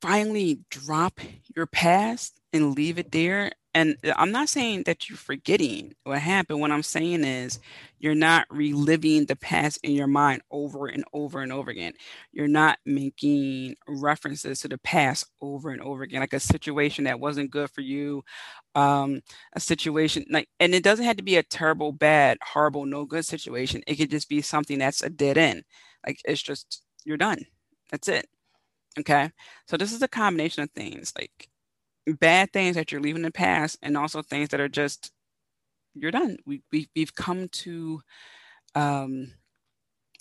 [0.03, 1.21] finally drop
[1.55, 6.61] your past and leave it there, and I'm not saying that you're forgetting what happened.
[6.61, 7.59] What I'm saying is
[7.99, 11.93] you're not reliving the past in your mind over and over and over again.
[12.33, 17.19] You're not making references to the past over and over again, like a situation that
[17.21, 18.23] wasn't good for you,
[18.75, 19.21] um,
[19.53, 23.25] a situation like, and it doesn't have to be a terrible, bad, horrible, no good
[23.25, 23.83] situation.
[23.87, 25.63] It could just be something that's a dead end.
[26.05, 27.45] Like it's just you're done.
[27.91, 28.27] That's it.
[28.99, 29.31] Okay.
[29.67, 31.49] So this is a combination of things like
[32.19, 35.11] bad things that you're leaving in the past and also things that are just
[35.95, 36.37] you're done.
[36.45, 38.01] We, we we've come to
[38.75, 39.33] um,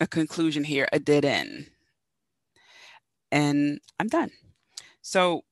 [0.01, 1.71] a conclusion here, a dead end,
[3.31, 4.31] and I'm done.
[5.03, 5.43] So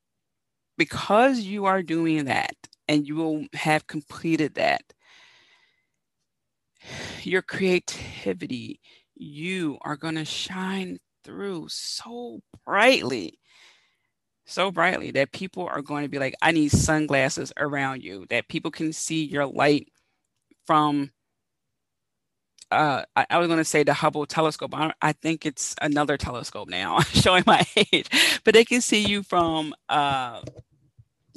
[0.77, 2.55] because you are doing that
[2.89, 4.83] and you will have completed that,
[7.23, 8.81] your creativity,
[9.15, 10.99] you are going to shine
[11.31, 13.39] through so brightly
[14.51, 18.49] so brightly that people are going to be like, I need sunglasses around you, that
[18.49, 19.89] people can see your light
[20.67, 21.13] from.
[22.73, 24.75] Uh, I, I was going to say the Hubble telescope.
[24.75, 28.09] I, I think it's another telescope now, showing my age,
[28.45, 30.41] but they can see you from uh,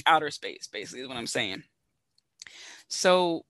[0.05, 1.63] outer space, basically, is what I'm saying.
[2.87, 3.45] So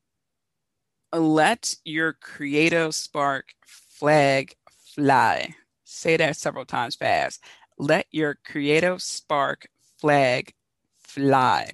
[1.14, 4.56] let your creative spark flag
[4.96, 5.56] fly.
[5.94, 7.42] Say that several times fast
[7.78, 9.68] let your creative spark
[10.00, 10.54] flag
[11.00, 11.72] fly.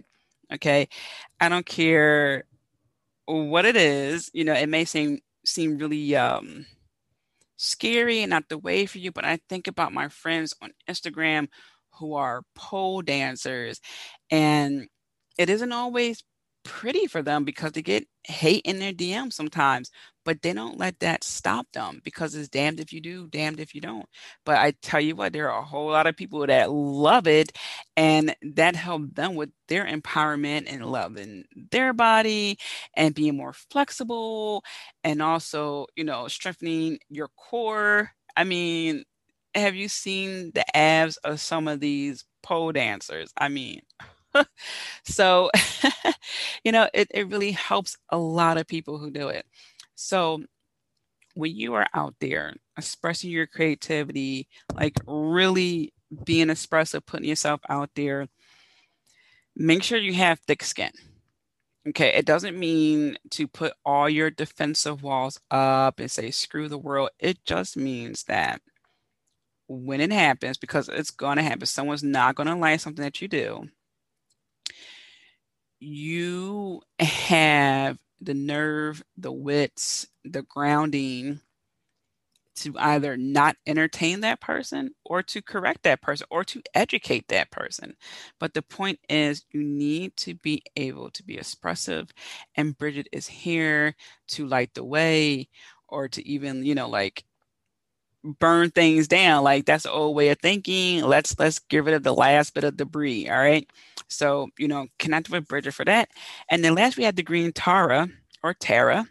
[0.53, 0.88] Okay.
[1.39, 2.45] I don't care
[3.26, 6.65] what it is, you know, it may seem seem really um
[7.57, 11.47] scary and not the way for you, but I think about my friends on Instagram
[11.93, 13.82] who are pole dancers
[14.32, 14.88] and
[15.38, 16.24] it isn't always
[16.63, 19.91] pretty for them because they get hate in their DM sometimes,
[20.30, 23.73] but they don't let that stop them because it's damned if you do, damned if
[23.73, 24.05] you don't.
[24.45, 27.51] But I tell you what, there are a whole lot of people that love it
[27.97, 32.59] and that help them with their empowerment and loving their body
[32.95, 34.63] and being more flexible
[35.03, 38.11] and also, you know, strengthening your core.
[38.38, 39.05] I mean,
[39.55, 43.34] have you seen the abs of some of these pole dancers?
[43.36, 43.82] I mean,
[45.03, 45.49] so,
[46.63, 49.47] you know, it, it really helps a lot of people who do it.
[50.02, 50.41] So,
[51.36, 55.93] when you are out there expressing your creativity, like really
[56.24, 58.28] being expressive, putting yourself out there,
[59.58, 60.91] make sure you have thick skin.
[61.89, 66.78] Okay, it doesn't mean to put all your defensive walls up and say, screw the
[66.78, 67.10] world.
[67.20, 68.62] It just means that
[69.68, 73.22] when it happens, because it's going to happen, someone's not going to like something that
[73.22, 73.68] you do
[75.80, 81.41] you have the nerve, the wits, the grounding
[82.55, 87.49] to either not entertain that person or to correct that person or to educate that
[87.51, 87.95] person.
[88.39, 92.09] But the point is, you need to be able to be expressive,
[92.55, 93.95] and Brigid is here
[94.30, 95.47] to light the way
[95.88, 97.24] or to even, you know, like
[98.24, 102.03] burn things down like that's the old way of thinking let's let's get rid of
[102.03, 103.70] the last bit of debris all right?
[104.09, 106.09] So you know connect with brigid for that.
[106.49, 108.09] And then last we had the green tara
[108.43, 109.07] or tara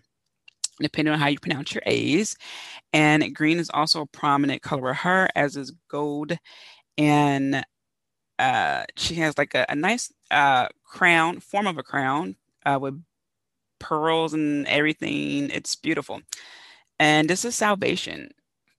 [0.80, 2.36] depending on how you pronounce your a's.
[2.92, 6.36] And green is also a prominent color of her as is gold.
[6.96, 7.64] And
[8.38, 13.02] uh, she has like a, a nice uh, crown form of a crown uh, with
[13.78, 15.50] pearls and everything.
[15.50, 16.20] It's beautiful.
[16.98, 18.30] And this is salvation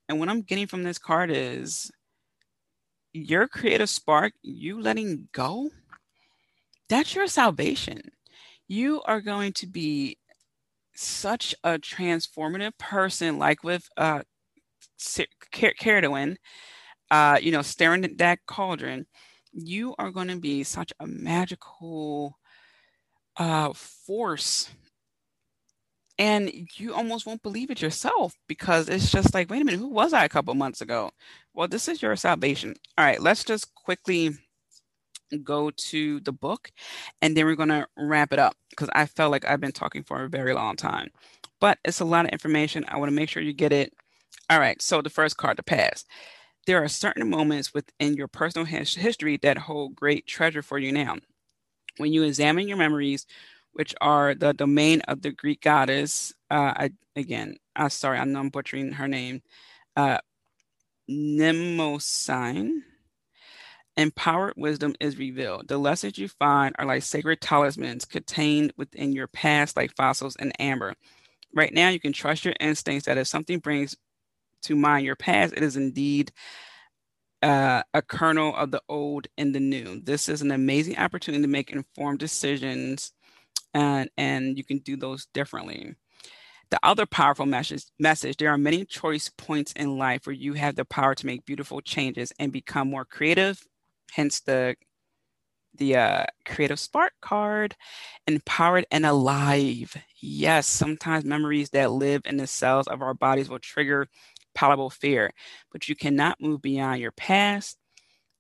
[0.09, 1.91] and what I'm getting from this card is
[3.13, 5.69] your creative spark, you letting go,
[6.89, 8.01] that's your salvation.
[8.67, 10.17] You are going to be
[10.95, 14.23] such a transformative person, like with uh,
[14.99, 16.37] Cerridwen,
[17.11, 19.05] uh, you know, staring at that cauldron.
[19.53, 22.37] You are going to be such a magical
[23.37, 24.69] uh, force
[26.19, 29.87] and you almost won't believe it yourself because it's just like wait a minute who
[29.87, 31.11] was i a couple months ago?
[31.55, 32.75] Well this is your salvation.
[32.97, 34.31] All right let's just quickly
[35.43, 36.71] go to the book
[37.21, 40.03] and then we're going to wrap it up because i felt like i've been talking
[40.03, 41.09] for a very long time.
[41.61, 42.85] But it's a lot of information.
[42.87, 43.93] I want to make sure you get it.
[44.49, 46.07] All right so the first card the past.
[46.67, 51.17] There are certain moments within your personal history that hold great treasure for you now.
[51.97, 53.25] When you examine your memories
[53.73, 56.33] which are the domain of the Greek goddess.
[56.49, 59.41] Uh, I, again, uh, sorry, I know I'm butchering her name.
[59.95, 60.19] Uh,
[61.09, 62.81] Mnemosyne.
[63.97, 65.67] Empowered wisdom is revealed.
[65.67, 70.53] The lessons you find are like sacred talismans contained within your past, like fossils and
[70.57, 70.93] amber.
[71.53, 73.97] Right now, you can trust your instincts that if something brings
[74.63, 76.31] to mind your past, it is indeed
[77.41, 79.99] uh, a kernel of the old and the new.
[80.01, 83.11] This is an amazing opportunity to make informed decisions
[83.73, 85.95] and and you can do those differently.
[86.71, 90.75] The other powerful message message there are many choice points in life where you have
[90.75, 93.65] the power to make beautiful changes and become more creative
[94.11, 94.75] hence the
[95.75, 97.75] the uh, creative spark card
[98.27, 99.95] empowered and alive.
[100.21, 104.07] Yes sometimes memories that live in the cells of our bodies will trigger
[104.55, 105.31] palpable fear
[105.71, 107.77] but you cannot move beyond your past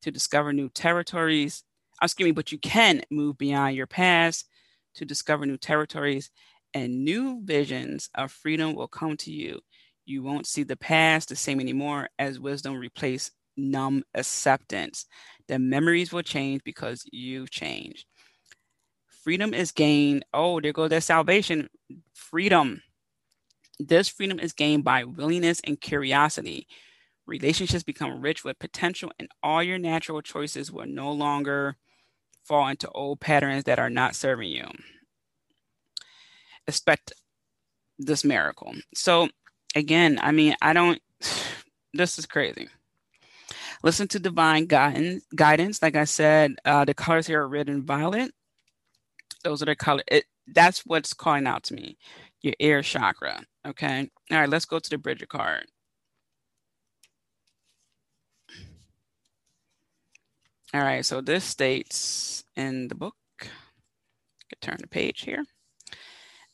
[0.01, 1.63] to discover new territories.
[2.01, 4.47] Excuse me but you can move beyond your past
[4.99, 6.29] to discover new territories
[6.73, 9.59] and new visions of freedom will come to you.
[10.05, 15.05] You won't see the past the same anymore as wisdom replace numb acceptance.
[15.47, 18.05] The memories will change because you've changed.
[19.23, 20.25] Freedom is gained.
[20.33, 21.69] Oh, there goes that salvation.
[22.13, 22.81] Freedom.
[23.79, 26.67] This freedom is gained by willingness and curiosity.
[27.25, 31.77] Relationships become rich with potential, and all your natural choices will no longer
[32.43, 34.67] fall into old patterns that are not serving you
[36.69, 37.11] expect
[37.97, 38.73] this miracle.
[38.93, 39.27] So
[39.75, 41.01] again, I mean, I don't
[41.93, 42.69] this is crazy.
[43.83, 45.25] Listen to divine guidance.
[45.35, 48.31] Guidance, like I said, uh, the colors here are red and violet.
[49.43, 50.03] Those are the color.
[50.47, 51.97] That's what's calling out to me.
[52.41, 53.41] Your ear chakra.
[53.67, 54.09] Okay.
[54.31, 54.49] All right.
[54.49, 55.65] Let's go to the Brigid card.
[60.73, 61.05] All right.
[61.05, 63.15] So this states in the book.
[64.61, 65.43] Turn the page here.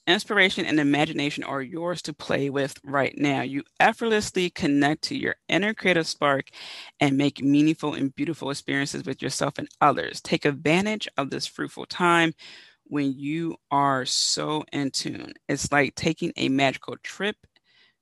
[0.07, 3.41] Inspiration and imagination are yours to play with right now.
[3.41, 6.49] You effortlessly connect to your inner creative spark
[6.99, 10.21] and make meaningful and beautiful experiences with yourself and others.
[10.21, 12.33] Take advantage of this fruitful time
[12.83, 15.33] when you are so in tune.
[15.49, 17.37] It's like taking a magical trip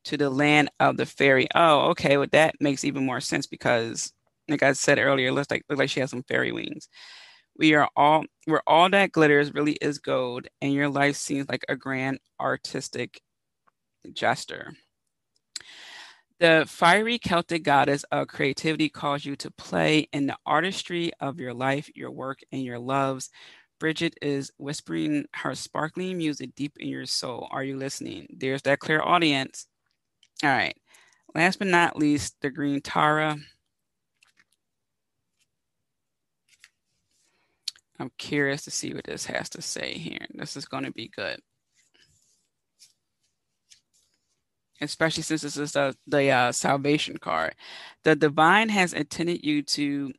[0.06, 1.48] to the land of the fairy.
[1.56, 2.18] Oh, okay.
[2.18, 4.12] Well, that makes even more sense because,
[4.50, 6.90] like I said earlier, looks like, looks like she has some fairy wings.
[7.58, 11.66] We are all where all that glitters really is gold, and your life seems like
[11.70, 13.22] a grand artistic
[14.14, 14.74] gesture.
[16.40, 21.54] The fiery Celtic goddess of creativity calls you to play in the artistry of your
[21.54, 23.30] life, your work, and your loves.
[23.80, 27.48] Brigid is whispering her sparkling music deep in your soul.
[27.52, 28.28] Are you listening?
[28.38, 29.68] There's that clairaudience.
[30.44, 30.76] All right.
[31.36, 33.38] Last but not least, the green Tara.
[38.04, 40.28] I'm curious to see what this has to say here.
[40.34, 41.40] This is going to be good.
[44.82, 47.56] Especially since this is the, the uh, salvation card.
[48.04, 50.12] The divine has intended you to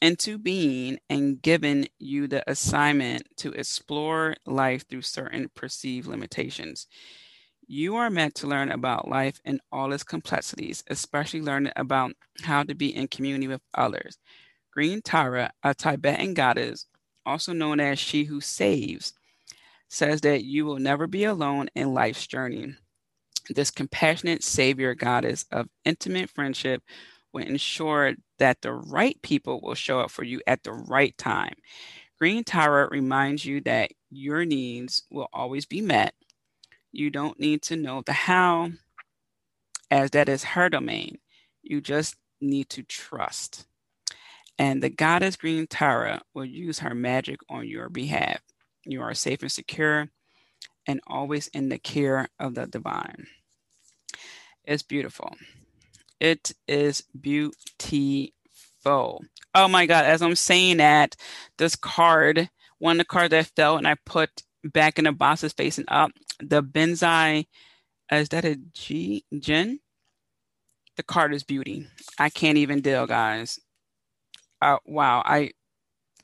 [0.00, 6.86] into being and given you the assignment to explore life through certain perceived limitations.
[7.66, 12.12] You are meant to learn about life and all its complexities, especially learning about
[12.44, 14.16] how to be in community with others.
[14.72, 16.86] Green Tara, a Tibetan goddess,
[17.26, 19.12] also known as She Who Saves,
[19.88, 22.74] says that you will never be alone in life's journey.
[23.50, 26.82] This compassionate Savior goddess of intimate friendship
[27.32, 31.54] will ensure that the right people will show up for you at the right time.
[32.18, 36.14] Green Tara reminds you that your needs will always be met.
[36.92, 38.70] You don't need to know the how,
[39.90, 41.18] as that is her domain.
[41.62, 43.66] You just need to trust
[44.58, 48.40] and the goddess Green Tara will use her magic on your behalf.
[48.84, 50.08] You are safe and secure
[50.86, 53.26] and always in the care of the divine.
[54.64, 55.34] It's beautiful.
[56.20, 57.52] It is beautiful.
[59.54, 61.16] Oh my God, as I'm saying that,
[61.58, 62.48] this card,
[62.78, 65.86] one of the cards that fell and I put back in the box is facing
[65.88, 66.12] up.
[66.40, 67.46] The Benzai,
[68.12, 69.24] uh, is that a G?
[69.38, 69.80] Jin?
[70.96, 71.86] The card is beauty.
[72.18, 73.58] I can't even deal, guys
[74.62, 75.50] uh, wow, I,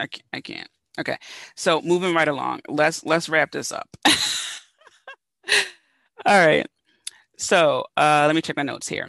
[0.00, 0.68] I, I can't.
[0.98, 1.16] Okay,
[1.56, 2.60] so moving right along.
[2.68, 3.88] Let's let's wrap this up.
[6.26, 6.66] All right.
[7.38, 9.08] So uh, let me check my notes here.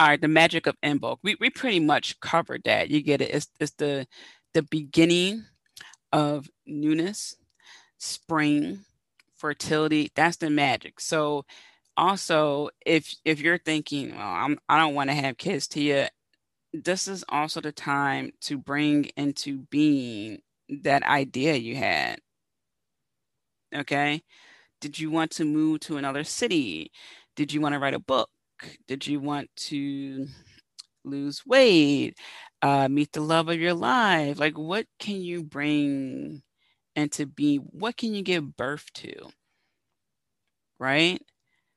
[0.00, 1.18] All right, the magic of Imbolc.
[1.22, 2.90] We we pretty much covered that.
[2.90, 3.34] You get it.
[3.34, 4.06] It's it's the
[4.54, 5.44] the beginning
[6.12, 7.36] of newness,
[7.98, 8.84] spring,
[9.36, 10.10] fertility.
[10.14, 11.00] That's the magic.
[11.00, 11.44] So
[11.96, 16.10] also if if you're thinking, well, I'm I don't want to have kids, Tia,
[16.72, 20.40] this is also the time to bring into being
[20.82, 22.18] that idea you had.
[23.74, 24.22] Okay.
[24.80, 26.92] Did you want to move to another city?
[27.36, 28.30] Did you want to write a book?
[28.88, 30.26] Did you want to
[31.04, 32.16] lose weight?
[32.62, 34.38] Uh, meet the love of your life?
[34.38, 36.42] Like, what can you bring
[36.96, 37.60] into being?
[37.72, 39.12] What can you give birth to?
[40.78, 41.22] Right?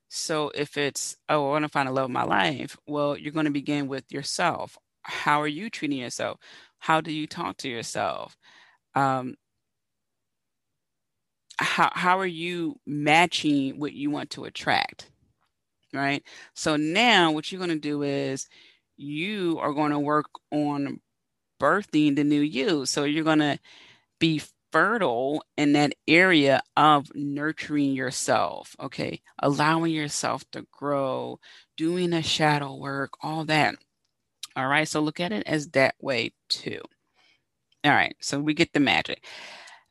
[0.08, 3.32] So if it's, oh, I want to find a love of my life, well, you're
[3.32, 6.38] going to begin with yourself how are you treating yourself?
[6.78, 8.36] How do you talk to yourself?
[8.94, 9.36] Um,
[11.58, 15.10] how, how are you matching what you want to attract?
[15.92, 16.22] Right.
[16.54, 18.48] So now what you're going to do is
[18.96, 21.00] you are going to work on
[21.60, 22.86] birthing the new you.
[22.86, 23.58] So you're going to
[24.18, 24.42] be
[24.72, 29.22] fertile in that area of nurturing yourself, okay?
[29.38, 31.38] Allowing yourself to grow,
[31.76, 33.76] doing the shadow work, all that.
[34.56, 36.80] All right, so look at it as that way too.
[37.84, 39.24] All right, so we get the magic.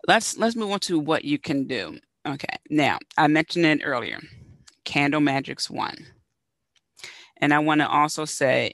[0.07, 1.99] Let's let's move on to what you can do.
[2.28, 4.20] Okay, now I mentioned it earlier.
[4.84, 5.95] Candle Magic's one.
[7.38, 8.74] And I want to also say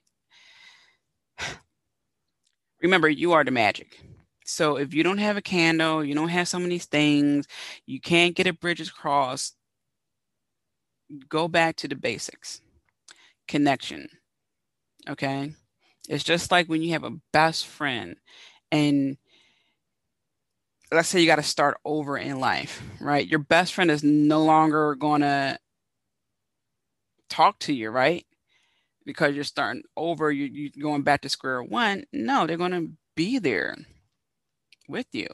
[2.82, 4.00] remember you are the magic.
[4.46, 7.48] So if you don't have a candle, you don't have some of these things,
[7.86, 9.54] you can't get a Brigid's cross,
[11.30, 12.62] go back to the basics.
[13.48, 14.08] Connection.
[15.10, 15.54] Okay?
[16.12, 18.18] It's just like when you have a best friend
[18.70, 19.16] and
[20.92, 23.26] let's say you got to start over in life, right?
[23.26, 25.58] Your best friend is no longer going to
[27.30, 28.26] talk to you, right?
[29.06, 32.04] Because you're starting over, you, you're going back to square one.
[32.12, 33.78] No, they're going to be there
[34.90, 35.28] with you.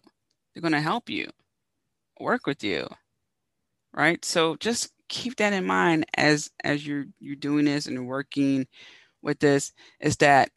[0.53, 1.32] They're going to help you,
[2.19, 2.88] work with you,
[3.95, 4.23] right?
[4.23, 8.67] So just keep that in mind as as you're you're doing this and working
[9.23, 10.51] with this is that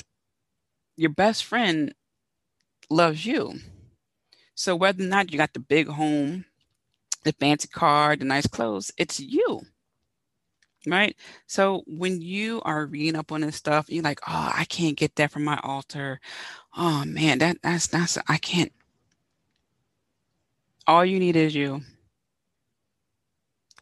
[1.01, 1.95] your best friend
[2.91, 3.55] loves you.
[4.55, 6.45] So whether or not you got the big home,
[7.25, 9.63] the fancy car, the nice clothes, it's you.
[10.87, 11.17] Right.
[11.47, 15.17] So when you are reading up on this stuff, you're like, oh, I can't get
[15.17, 16.21] that from my altar.
[16.77, 18.73] Oh man, that that's that's I can't.
[20.87, 21.81] All you need is you.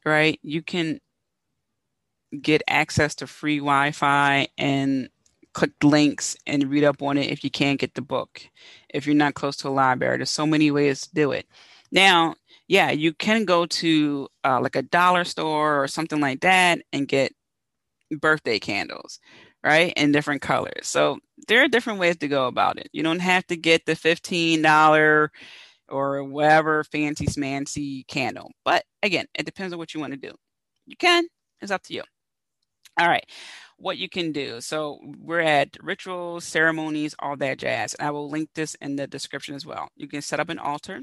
[0.04, 0.38] Right?
[0.42, 1.00] You can
[2.40, 5.08] get access to free Wi-Fi and
[5.59, 8.42] click links and read up on it if you can't get the book.
[8.94, 11.46] If you're not close to a library, there's so many ways to do it.
[11.90, 12.36] Now,
[12.68, 17.09] yeah, you can go to uh, like a dollar store or something like that and
[17.09, 17.32] get
[18.20, 19.18] birthday candles,
[19.64, 19.92] right?
[19.96, 20.86] In different colors.
[20.86, 22.88] So there are different ways to go about it.
[22.92, 25.28] You don't have to get the $15
[25.88, 28.52] or whatever fancy smancy candle.
[28.64, 30.36] But again, it depends on what you want to do.
[30.86, 31.26] You can,
[31.61, 32.04] it's up to you.
[33.00, 33.26] All right
[33.79, 34.61] what you can do.
[34.61, 37.95] So we're at rituals, ceremonies, all that jazz.
[37.95, 39.89] And I will link this in the description as well.
[39.97, 41.01] You can set up an altar.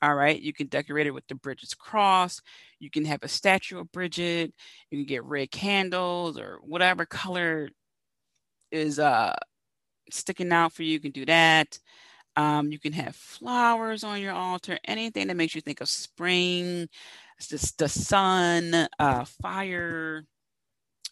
[0.00, 0.40] All right.
[0.40, 2.40] You can decorate it with the Brigid's cross.
[2.78, 4.52] You can have a statue of Brigid.
[4.90, 7.68] You can get red candles or whatever color
[8.70, 9.34] is uh
[10.10, 10.92] sticking out for you.
[10.92, 11.78] You can do that.
[12.36, 16.88] Um, you can have flowers on your altar, anything that makes you think of spring,
[17.40, 20.24] just the sun, uh, fire,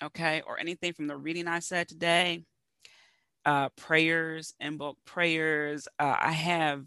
[0.02, 2.44] okay, or anything from the reading I said today,
[3.44, 5.88] uh, prayers, Imbolc prayers.
[5.98, 6.86] Uh, I have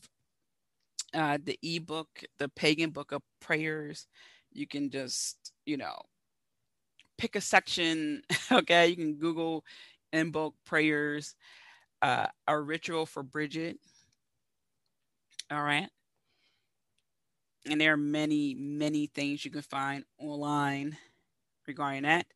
[1.14, 2.08] uh, the ebook,
[2.40, 4.08] the Pagan Book of Prayers.
[4.52, 6.02] You can just, you know,
[7.18, 8.22] pick a section.
[8.52, 9.64] Okay, you can Google
[10.14, 11.36] Imbolc prayers,
[12.02, 13.78] uh, a ritual for Brigid.
[15.52, 15.90] All right.
[17.68, 20.98] And there are many, many things you can find online
[21.68, 22.28] regarding that.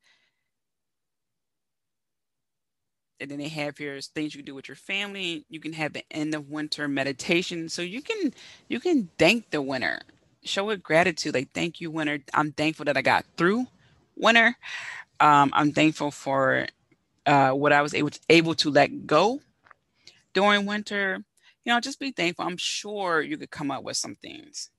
[3.19, 5.45] And then they have here things you can do with your family.
[5.49, 7.69] You can have the end of winter meditation.
[7.69, 8.33] So you can
[8.67, 10.01] you can thank the winter.
[10.43, 11.33] Show it gratitude.
[11.33, 12.19] Like thank you, winter.
[12.33, 13.67] I'm thankful that I got through
[14.15, 14.55] winter.
[15.19, 16.67] Um, I'm thankful for
[17.25, 19.41] uh, what I was able to, able to let go
[20.33, 21.23] during winter.
[21.65, 22.45] You know, just be thankful.
[22.45, 24.69] I'm sure you could come up with some things.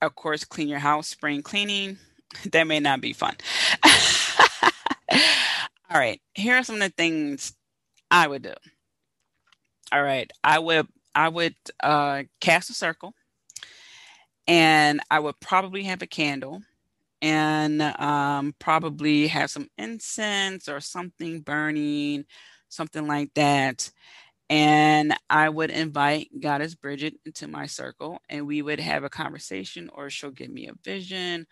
[0.00, 1.98] Of course, clean your house, spring cleaning.
[2.52, 3.36] That may not be fun.
[5.92, 7.54] All right, here are some of the things
[8.10, 8.54] I would do.
[9.92, 13.14] All right, I would I would uh, cast a circle,
[14.46, 16.62] and I would probably have a candle,
[17.22, 22.24] and um, probably have some incense or something burning,
[22.68, 23.90] something like that.
[24.50, 29.90] And I would invite Goddess Brigid into my circle, and we would have a conversation,
[29.94, 31.46] or she'll give me a vision,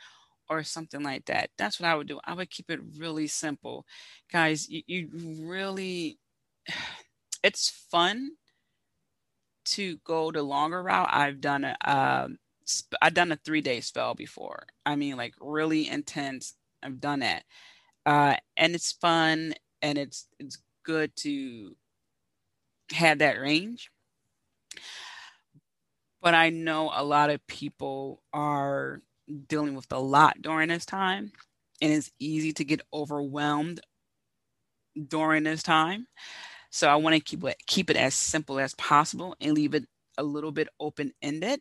[0.50, 1.50] or something like that.
[1.56, 2.20] That's what I would do.
[2.24, 3.86] I would keep it really simple.
[4.30, 5.08] Guys, you, you
[5.46, 6.18] really,
[7.44, 8.32] it's fun
[9.66, 11.08] to go the longer route.
[11.10, 12.38] I've done a, um,
[13.00, 14.66] I've done a three day spell before.
[14.84, 16.54] I mean, like really intense.
[16.82, 17.44] I've done that.
[18.04, 21.76] Uh, and it's fun and it's, it's good to
[22.92, 23.90] have that range.
[26.20, 29.00] But I know a lot of people are
[29.48, 31.32] dealing with a lot during this time,
[31.80, 33.80] and it's easy to get overwhelmed
[35.08, 36.06] during this time.
[36.70, 39.86] So I want to keep it keep it as simple as possible and leave it
[40.18, 41.60] a little bit open ended.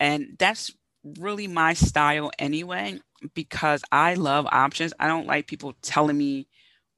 [0.00, 0.72] And that's
[1.18, 3.00] really my style anyway,
[3.34, 4.92] because I love options.
[4.98, 6.48] I don't like people telling me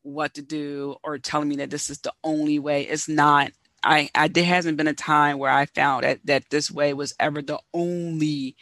[0.03, 2.83] what to do or telling me that this is the only way.
[2.83, 3.53] It's not.
[3.83, 7.15] I, I there hasn't been a time where I found that that this way was
[7.21, 8.57] ever the only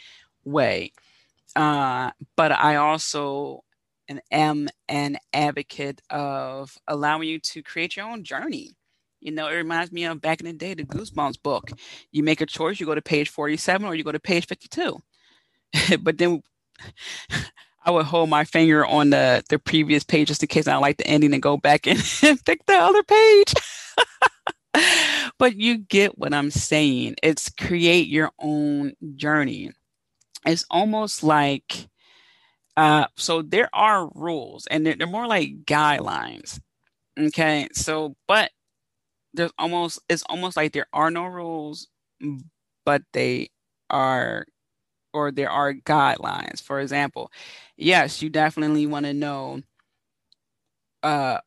[0.44, 0.92] way.
[1.56, 3.64] Uh, but I also
[4.30, 8.72] am an advocate of allowing you to create your own journey.
[9.20, 11.70] You know, it reminds me of back in the day, the Goosebumps book.
[12.12, 14.98] You make a choice, you go to page 47 or you go to page 52.
[16.00, 16.42] but then
[17.84, 20.98] I would hold my finger on the, the previous page just in case I like
[20.98, 21.98] the ending and go back and
[22.44, 23.54] pick the other page.
[25.38, 27.16] but you get what I'm saying.
[27.22, 29.72] It's create your own journey.
[30.46, 31.88] It's almost like,
[32.76, 36.60] uh, so there are rules and they're, they're more like guidelines.
[37.18, 37.68] Okay.
[37.74, 38.52] So, but
[39.34, 41.88] there's almost it's almost like there are no rules,
[42.84, 43.50] but they
[43.90, 44.46] are
[45.14, 46.62] or there are guidelines.
[46.62, 47.30] For example,
[47.76, 49.62] yes, you definitely want to know
[51.02, 51.38] uh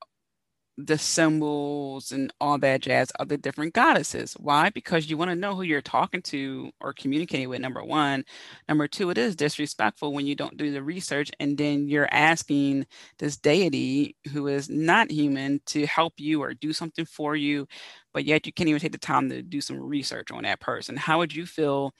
[0.88, 4.34] the symbols and all that jazz of the different goddesses.
[4.40, 4.70] Why?
[4.70, 8.24] Because you want to know who you're talking to or communicating with, number one.
[8.70, 12.86] Number two, it is disrespectful when you don't do the research and then you're asking
[13.20, 17.68] this deity who is not human to help you or do something for you,
[18.14, 20.96] but yet you can't even take the time to do some research on that person.
[20.98, 21.94] How would you feel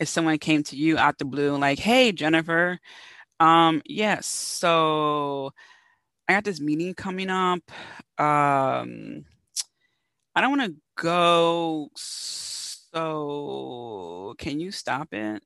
[0.00, 2.78] if someone came to you out the blue and like, hey, Jennifer,
[3.40, 5.52] um, yes, so
[6.28, 7.60] I got this meeting coming up.
[8.18, 9.24] Um,
[10.34, 11.90] I don't want to go.
[11.94, 15.42] So can you stop it?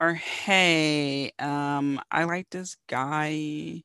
[0.00, 3.82] Or hey, um, I like this guy.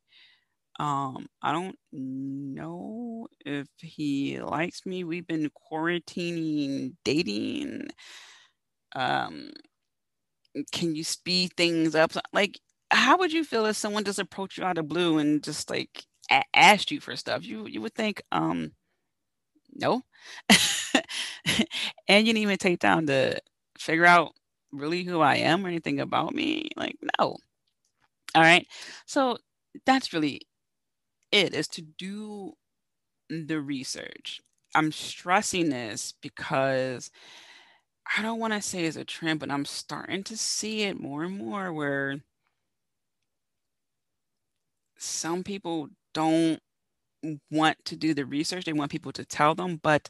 [0.80, 5.04] Um, I don't know if he likes me.
[5.06, 7.88] We've been quarantining, dating.
[8.94, 9.52] Um,
[10.72, 12.12] can you speed things up?
[12.34, 12.60] Like,
[12.92, 16.04] how would you feel if someone just approached you out of blue and just like
[16.32, 18.74] a- asked you for stuff, you you would think, um,
[19.74, 20.02] no,
[22.08, 23.40] and you didn't even take time to
[23.78, 24.34] figure out
[24.72, 26.70] really who I am or anything about me.
[26.76, 27.38] Like, no.
[28.36, 28.66] All right.
[29.06, 29.38] So
[29.86, 30.42] that's really
[31.32, 32.54] it is to do
[33.30, 34.42] the research.
[34.76, 37.12] I'm stressing this because
[38.18, 41.24] I don't want to say it's a trend, but I'm starting to see it more
[41.24, 42.22] and more where
[44.98, 46.60] some people don't
[47.52, 48.66] want to do the research.
[48.66, 50.10] They want people to tell them, but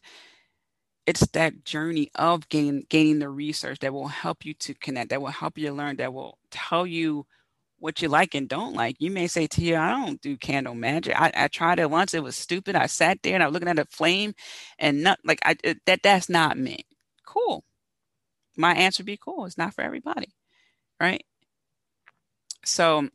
[1.08, 5.22] it's that journey of gain, gaining the research that will help you to connect, that
[5.22, 7.26] will help you learn, that will tell you
[7.80, 8.96] what you like and don't like.
[9.00, 11.20] You may say to you, I don't do candle magic.
[11.20, 12.14] I, I tried it once.
[12.14, 12.76] It was stupid.
[12.76, 14.34] I sat there and I was looking at a flame
[14.80, 15.56] and not like I
[15.88, 16.86] that that's not me.
[17.26, 17.64] Cool.
[18.58, 19.46] My answer be cool.
[19.46, 20.28] It's not for everybody.
[21.02, 21.26] Right.
[22.66, 23.10] So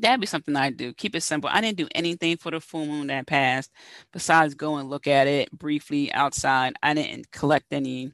[0.00, 0.92] that'd be something I do.
[0.94, 1.50] Keep it simple.
[1.52, 3.70] I didn't do anything for the full moon that passed
[4.12, 6.74] besides go and look at it briefly outside.
[6.82, 8.12] I didn't collect any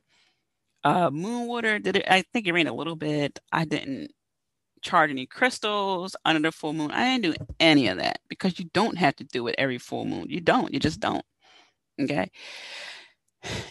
[0.84, 1.78] uh, moon water.
[1.78, 2.04] Did it?
[2.08, 3.38] I think it rained a little bit.
[3.52, 4.12] I didn't
[4.82, 6.90] charge any crystals under the full moon.
[6.90, 10.04] I didn't do any of that because you don't have to do it every full
[10.04, 10.26] moon.
[10.28, 10.72] You don't.
[10.72, 11.24] You just don't.
[12.00, 12.30] Okay.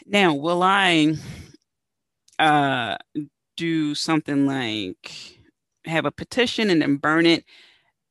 [0.06, 1.16] Now, will I
[2.40, 2.98] uh,
[3.56, 5.40] do something like
[5.86, 7.46] have a petition and then burn it?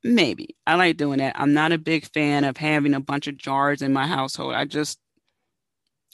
[0.05, 0.57] Maybe.
[0.67, 1.39] I like doing that.
[1.39, 4.55] I'm not a big fan of having a bunch of jars in my household.
[4.55, 4.99] I just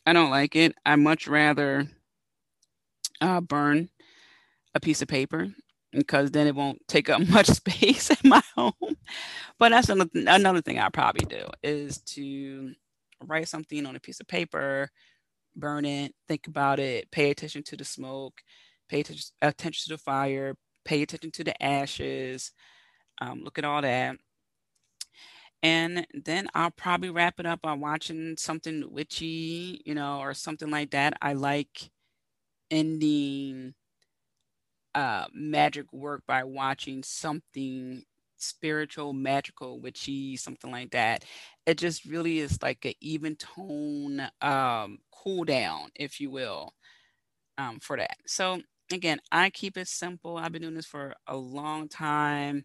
[0.07, 0.75] I don't like it.
[0.85, 1.89] I much rather
[3.21, 3.89] uh, burn
[4.75, 5.49] a piece of paper
[5.93, 8.97] because then it won't take up much space in my home.
[9.59, 12.73] But that's another, another thing I probably do is to
[13.25, 14.91] write something on a piece of paper,
[15.55, 18.43] burn it, think about it, pay attention to the smoke,
[18.89, 22.53] pay attention, attention to the fire, pay attention to the ashes,
[23.23, 24.17] um, look at all that.
[25.63, 30.71] And then I'll probably wrap it up by watching something witchy, you know, or something
[30.71, 31.15] like that.
[31.23, 31.91] I like
[32.71, 33.75] ending
[34.95, 38.03] uh, magic work by watching something
[38.37, 41.25] spiritual, magical, witchy, something like that.
[41.65, 46.75] It just really is like an even tone um, cool down, if you will,
[47.59, 48.17] um, for that.
[48.27, 48.63] So
[48.93, 50.37] again, I keep it simple.
[50.37, 52.65] I've been doing this for a long time.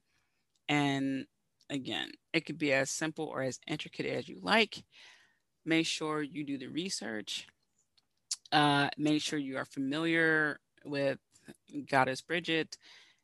[0.70, 1.26] And
[1.70, 4.84] again, it could be as simple or as intricate as you like.
[5.66, 7.48] Make sure you do the research.
[8.52, 11.20] Uh, make sure you are familiar with
[11.90, 12.78] Goddess Brigid.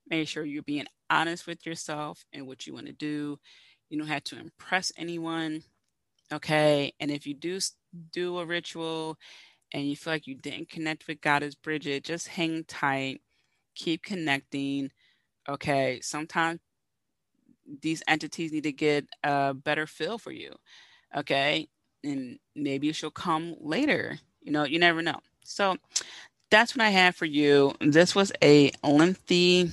[0.10, 3.40] Make sure you're being honest with yourself and what you want to do.
[3.90, 5.64] You don't have to impress anyone.
[6.32, 6.94] Okay.
[7.00, 7.60] And if you do
[8.12, 9.18] do a ritual
[9.72, 13.22] and you feel like you didn't connect with Goddess Brigid, just hang tight,
[13.76, 14.92] keep connecting.
[15.48, 16.60] Okay, sometimes
[17.82, 20.54] these entities need to get a better feel for you.
[21.16, 21.68] Okay,
[22.04, 24.20] and maybe she'll come later.
[24.42, 25.20] You know, you never know.
[25.44, 25.78] So
[26.50, 27.74] that's what I have for you.
[27.80, 29.72] This was a lengthy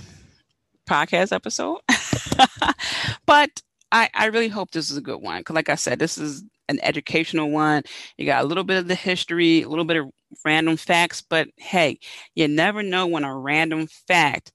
[0.89, 1.79] podcast episode,
[3.27, 3.63] but
[3.93, 5.41] I, I really hope this is a good one.
[5.41, 7.83] Because, like I said, this is an educational one.
[8.17, 10.11] You got a little bit of the history, a little bit of
[10.45, 11.99] random facts, but hey,
[12.35, 14.53] you never know when a random fact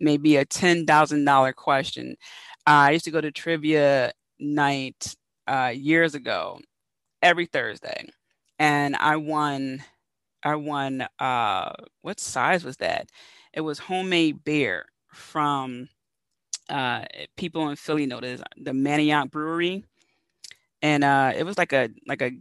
[0.00, 2.16] may be a $10,000 question.
[2.66, 5.14] Uh, I used to go to trivia night
[5.46, 6.60] uh, years ago,
[7.22, 8.08] every Thursday,
[8.58, 9.82] and I won.
[10.42, 11.06] I won.
[11.18, 11.72] Uh,
[12.02, 13.08] what size was that?
[13.52, 15.88] It was homemade beer from
[16.68, 17.04] uh,
[17.36, 19.84] people in Philly know this, the Manayunk Brewery,
[20.82, 22.32] and uh, it was like a like a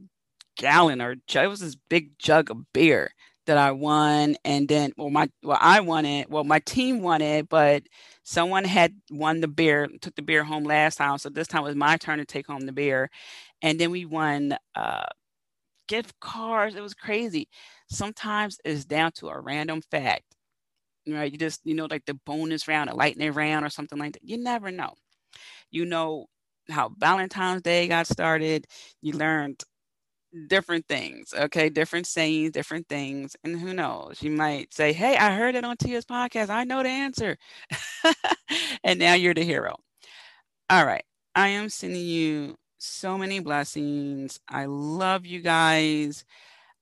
[0.56, 3.12] gallon or it was this big jug of beer
[3.46, 7.22] that I won, and then well my well I won it, well my team won
[7.22, 7.84] it, but
[8.24, 11.68] someone had won the beer, took the beer home last time, so this time it
[11.68, 13.10] was my turn to take home the beer,
[13.62, 15.06] and then we won uh,
[15.88, 16.76] gift cards.
[16.76, 17.48] It was crazy.
[17.90, 20.24] Sometimes it's down to a random fact
[21.08, 21.32] right?
[21.32, 24.24] You just, you know, like the bonus round, a lightning round, or something like that.
[24.24, 24.94] You never know.
[25.72, 26.28] You know
[26.70, 28.68] how Valentine's Day got started.
[29.02, 29.64] You learned
[30.48, 31.70] different things, okay?
[31.70, 33.36] Different sayings, different things.
[33.44, 34.22] And who knows?
[34.22, 36.50] You might say, Hey, I heard it on Tia's podcast.
[36.50, 37.38] I know the answer.
[38.84, 39.76] and now you're the hero.
[40.70, 41.04] All right.
[41.36, 44.40] I am sending you so many blessings.
[44.50, 46.26] I love you guys.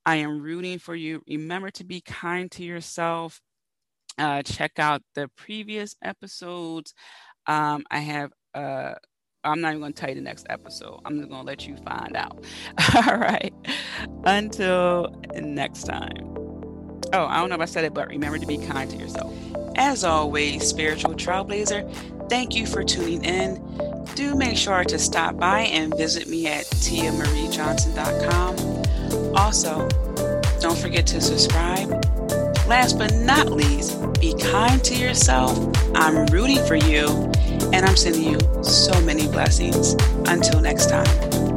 [0.06, 1.22] I am rooting for you.
[1.28, 3.40] Remember to be kind to yourself
[4.18, 6.94] uh, check out the previous episodes.
[7.46, 8.94] Um, I have, uh,
[9.44, 11.00] I'm not even going to tell you the next episode.
[11.04, 12.44] I'm just going to let you find out.
[12.94, 13.52] All right.
[14.24, 16.28] Until next time.
[17.12, 19.34] Oh, I don't know if I said it, but remember to be kind to yourself.
[19.76, 21.92] As always, spiritual trailblazer,
[22.28, 23.60] thank you for tuning in.
[24.14, 29.36] Do make sure to stop by and visit me at tiamariejohnson.com.
[29.36, 29.88] Also,
[30.60, 32.02] don't forget to subscribe
[32.72, 35.58] Last but not least, be kind to yourself.
[35.94, 37.30] I'm rooting for you,
[37.72, 39.94] and I'm sending you so many blessings.
[40.26, 41.51] Until next time.